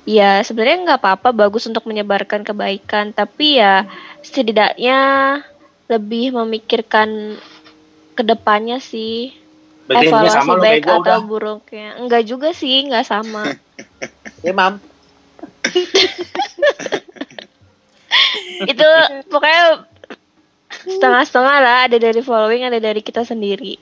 [0.09, 3.85] ya sebenarnya nggak apa-apa bagus untuk menyebarkan kebaikan tapi ya
[4.25, 4.97] setidaknya
[5.91, 7.35] lebih memikirkan
[8.15, 9.35] ke depannya sih
[9.91, 11.19] Berarti evaluasi sama baik atau udah.
[11.27, 13.51] buruknya enggak juga sih nggak sama
[14.45, 14.81] Ya mam.
[18.71, 18.89] itu
[19.29, 19.85] pokoknya
[20.81, 23.77] setengah-setengah lah ada dari following ada dari kita sendiri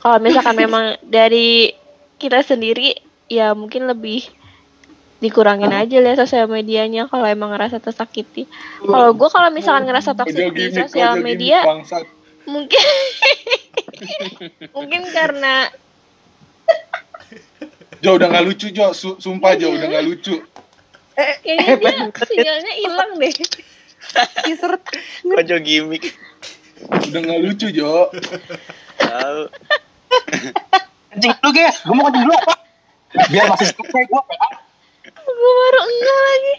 [0.00, 1.70] kalau misalkan memang dari
[2.18, 2.96] kita sendiri
[3.30, 4.26] ya mungkin lebih
[5.20, 8.48] dikurangin aja lah sosial medianya kalau emang ngerasa tersakiti
[8.80, 12.08] kalau gue kalau misalkan ngerasa toxic di sosial media bangsat.
[12.48, 12.84] mungkin
[14.76, 15.68] mungkin karena
[18.02, 20.40] Jo udah nggak lucu Jo, Su- sumpah Jo udah nggak lucu.
[21.44, 21.92] kayaknya dia
[22.24, 23.34] sinyalnya hilang deh
[24.42, 24.80] Teaser.
[25.22, 26.16] Kojo gimmick.
[26.80, 28.08] Udah nggak lucu Jo.
[28.96, 29.42] Tahu.
[31.12, 32.54] Kencing dulu guys, gue mau kencing dulu apa?
[33.28, 34.22] Biar masih selesai gue.
[35.40, 36.54] Gue baru enggak lagi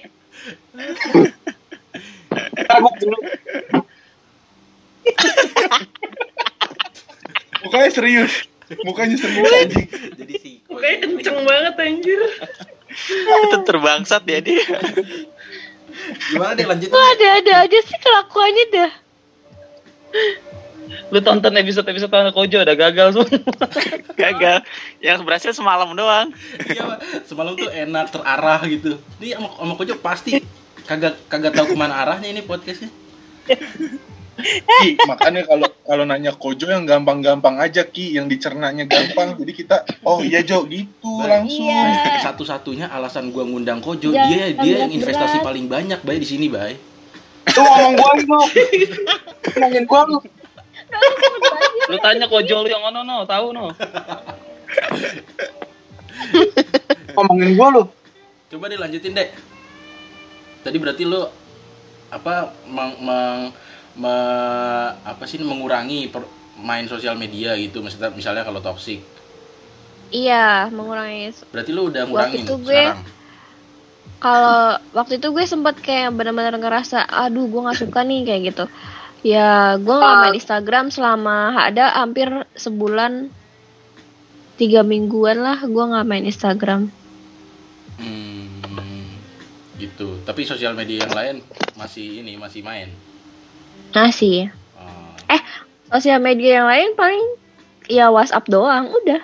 [2.72, 3.18] kencing dulu.
[7.62, 8.34] Mukanya serius.
[8.88, 9.88] Mukanya serius anjing.
[10.18, 12.20] jadi sih Mukanya kenceng banget, anjir.
[13.52, 14.64] Itu terbangsat ya dia.
[16.32, 18.92] gimana deh lanjut Wah, ada-ada aja sih kelakuannya dah
[21.12, 23.28] Lu tonton episode-episode tanah Kojo udah gagal semua.
[24.22, 24.58] Gagal.
[25.04, 26.32] Yang berhasil semalam doang.
[26.68, 27.00] Iya, Pak.
[27.28, 28.98] semalam tuh enak terarah gitu.
[29.20, 30.40] Ini sama, sama Kojo pasti
[30.88, 32.90] kagak kagak tahu ke mana arahnya ini podcastnya.
[34.42, 39.38] Ki, makanya kalau kalau nanya Kojo yang gampang-gampang aja Ki, yang dicernanya gampang.
[39.38, 41.70] Jadi kita, oh iya Jo, gitu langsung.
[41.70, 42.26] Iya.
[42.26, 46.50] Satu-satunya alasan gua ngundang Kojo, Jangan dia dia yang investasi paling banyak bay di sini
[46.50, 46.80] bay.
[47.52, 48.40] Tuh ngomong gua lu.
[49.52, 50.18] Ngomongin gua lu.
[51.90, 53.72] Lu tanya Kojo lu yang ono no, tahu no.
[57.16, 57.84] Ngomongin gua lu.
[58.48, 59.30] Coba deh lanjutin dek.
[60.62, 61.22] Tadi berarti lu
[62.12, 63.52] apa meng, meng-
[63.96, 66.28] me- apa sih mengurangi per-
[66.62, 69.02] main sosial media gitu misalnya misalnya kalau toxic.
[70.12, 71.32] Iya, mengurangi.
[71.50, 73.04] Berarti lu udah ngurangin itu gue- sekarang.
[74.22, 78.66] Kalau waktu itu gue sempet kayak benar-benar ngerasa, aduh gue nggak suka nih kayak gitu.
[79.22, 82.26] Ya, gue nggak main Instagram selama ada hampir
[82.58, 83.30] sebulan,
[84.58, 86.90] tiga mingguan lah gue nggak main Instagram.
[88.02, 88.50] Hmm,
[89.78, 90.18] gitu.
[90.26, 91.36] Tapi sosial media yang lain
[91.78, 92.90] masih ini masih main.
[93.94, 94.50] Masih.
[94.74, 95.42] Oh.
[95.92, 97.26] Sosial media yang lain paling
[97.86, 99.22] ya WhatsApp doang, udah.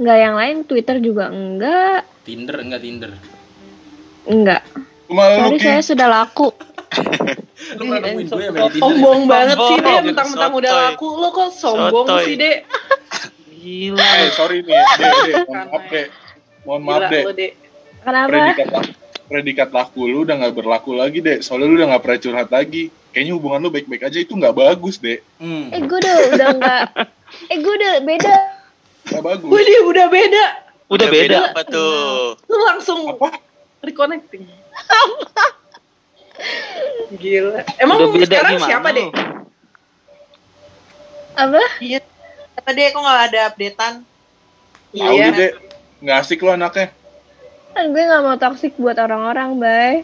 [0.00, 3.12] Nggak yang lain, Twitter juga enggak, Tinder enggak Tinder.
[4.24, 4.62] enggak.
[5.04, 6.50] Sorry Ki, saya sudah laku.
[7.78, 8.82] Lu pernah nemuin gue main Tinder.
[8.82, 11.08] Sombong banget sih deh, mentang-mentang udah laku.
[11.16, 12.24] Lo kok sombong Sotoy.
[12.26, 12.56] sih dek?
[13.64, 14.04] Gila.
[14.04, 16.06] eh sorry nih, Dek, Dek, mohon maaf Dek.
[16.64, 17.52] Mohon maaf dek.
[18.04, 18.28] Kenapa?
[18.28, 18.92] predikat laku,
[19.24, 21.40] predikat laku lu udah nggak berlaku lagi Dek.
[21.40, 22.82] Soalnya lu udah nggak pernah curhat lagi.
[23.14, 25.24] Kayaknya hubungan lu baik-baik aja itu nggak bagus Dek.
[25.40, 25.72] Hmm.
[25.72, 26.84] Eh gue udah udah enggak.
[27.50, 28.36] Eh gue udah beda.
[29.10, 29.48] Nggak bagus.
[29.50, 30.44] Gue dia udah beda.
[30.86, 31.38] Udah beda.
[31.50, 32.38] apa tuh?
[32.46, 33.40] Lu langsung Apa?
[33.82, 34.44] reconnecting.
[37.14, 37.60] Gila.
[37.78, 39.08] Emang Udah beda sekarang gimana siapa deh?
[41.34, 41.62] Apa?
[41.78, 42.00] Iya.
[42.54, 43.94] Apa deh kok nggak ada updatean?
[44.90, 45.26] Tahu Iya.
[45.30, 45.52] deh.
[46.00, 46.90] Nggak asik lu anaknya.
[47.74, 49.94] Kan gue gak mau toxic buat orang-orang, bay.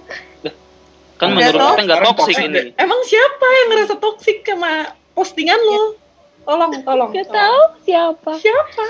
[1.14, 2.50] Kan Udah menurut kita nggak toxic ini.
[2.50, 2.64] deh.
[2.74, 4.72] Emang siapa yang ngerasa toksik sama
[5.14, 5.94] postingan lo?
[6.42, 7.10] Tolong, tolong.
[7.14, 7.36] Gak tolong.
[7.36, 8.32] tahu siapa.
[8.42, 8.84] Siapa?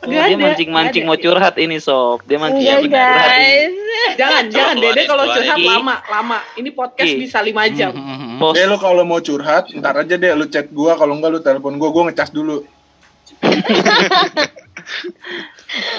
[0.00, 2.24] Oh, Gak dia mancing-mancing mau curhat ini sob.
[2.24, 3.36] Dia mancing Enggak, mancing curhat ini.
[3.36, 3.72] guys.
[4.16, 5.66] Jangan, jangan Dede kalau curhat Ki.
[5.68, 6.38] lama, lama.
[6.56, 7.20] Ini podcast Ki.
[7.20, 7.92] bisa 5 jam.
[7.92, 8.38] Hmm, hmm, hmm.
[8.40, 11.40] Bos, Dek, lu kalau mau curhat, ntar aja deh lu chat gua, kalau enggak lu
[11.44, 12.64] telepon gua, gua ngecas dulu.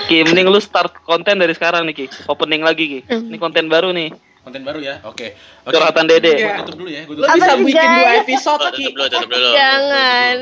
[0.10, 2.06] Ki, mending lu start konten dari sekarang nih Ki.
[2.26, 3.00] Opening lagi Ki.
[3.06, 4.12] Ini konten baru nih.
[4.42, 4.98] Konten baru ya.
[5.06, 5.38] Oke.
[5.62, 5.70] Oke.
[5.70, 6.34] Curhatan Dede.
[6.34, 6.58] Gue Iya.
[6.66, 7.06] tutup dulu ya.
[7.06, 7.38] Gue Lo tutup.
[7.38, 8.22] bisa Apa, bikin dua guys?
[8.26, 9.50] episode, Oh, tutup dulu, tutup dulu.
[9.54, 10.36] Jangan.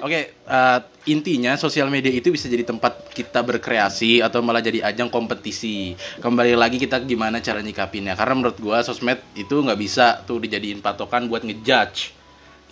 [0.00, 5.12] Oke, eh, intinya sosial media itu bisa jadi tempat kita berkreasi atau malah jadi ajang
[5.12, 5.92] kompetisi.
[6.18, 8.16] Kembali lagi kita gimana cara nyikapinnya.
[8.16, 12.16] Karena menurut gua sosmed itu nggak bisa tuh dijadiin patokan buat ngejudge.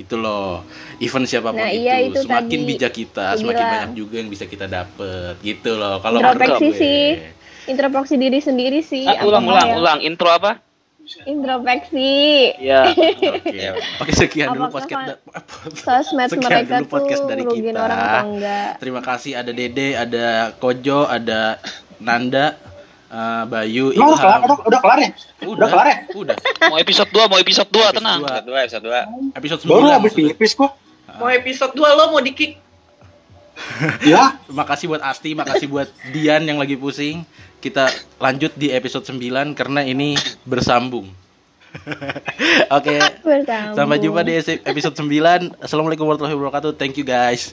[0.01, 0.65] Gitu loh.
[0.97, 4.33] Event siapa pun Nah, itu, iya, itu semakin tadi bijak kita, semakin banyak juga yang
[4.33, 5.37] bisa kita dapet.
[5.45, 6.01] Gitu loh.
[6.01, 7.40] Kalau menurut gue.
[7.71, 9.07] Introspeksi diri sendiri sih.
[9.07, 9.99] Ah, ulang, ulang, kayak- ulang.
[10.01, 10.59] Intro apa?
[11.25, 12.11] Introspeksi.
[12.59, 12.87] Ya.
[12.93, 13.67] Oke.
[13.99, 15.19] Oke, sekian dulu podcast.
[15.77, 17.79] Sosmed Sekian mereka dulu podcast dari kita.
[17.79, 18.71] orang atau enggak.
[18.79, 21.59] Terima kasih ada Dede, ada Kojo, ada
[21.99, 22.55] Nanda,
[23.07, 24.47] eh, Bayu, Emang udah kelar, Ilham.
[24.47, 25.11] udah, udah kelar ya?
[25.43, 25.97] Udah kelar ya?
[26.13, 26.37] Udah.
[26.65, 28.21] Mau episode 2, mau episode 2, tenang.
[28.21, 28.31] Dua.
[28.31, 29.01] Episode dua, episode dua.
[29.35, 29.97] Episode Baru 9.
[29.97, 30.71] habis pipis gua.
[31.11, 32.70] Mau episode 2 lo mau di-kick.
[34.05, 37.25] Ya, Makasih buat Asti, makasih buat Dian yang lagi pusing.
[37.61, 40.17] Kita lanjut di episode 9 karena ini
[40.49, 41.13] bersambung.
[42.77, 42.97] Oke.
[43.21, 43.77] Bersambung.
[43.77, 45.61] Sampai jumpa di episode 9.
[45.61, 46.73] Assalamualaikum warahmatullahi wabarakatuh.
[46.81, 47.53] Thank you guys.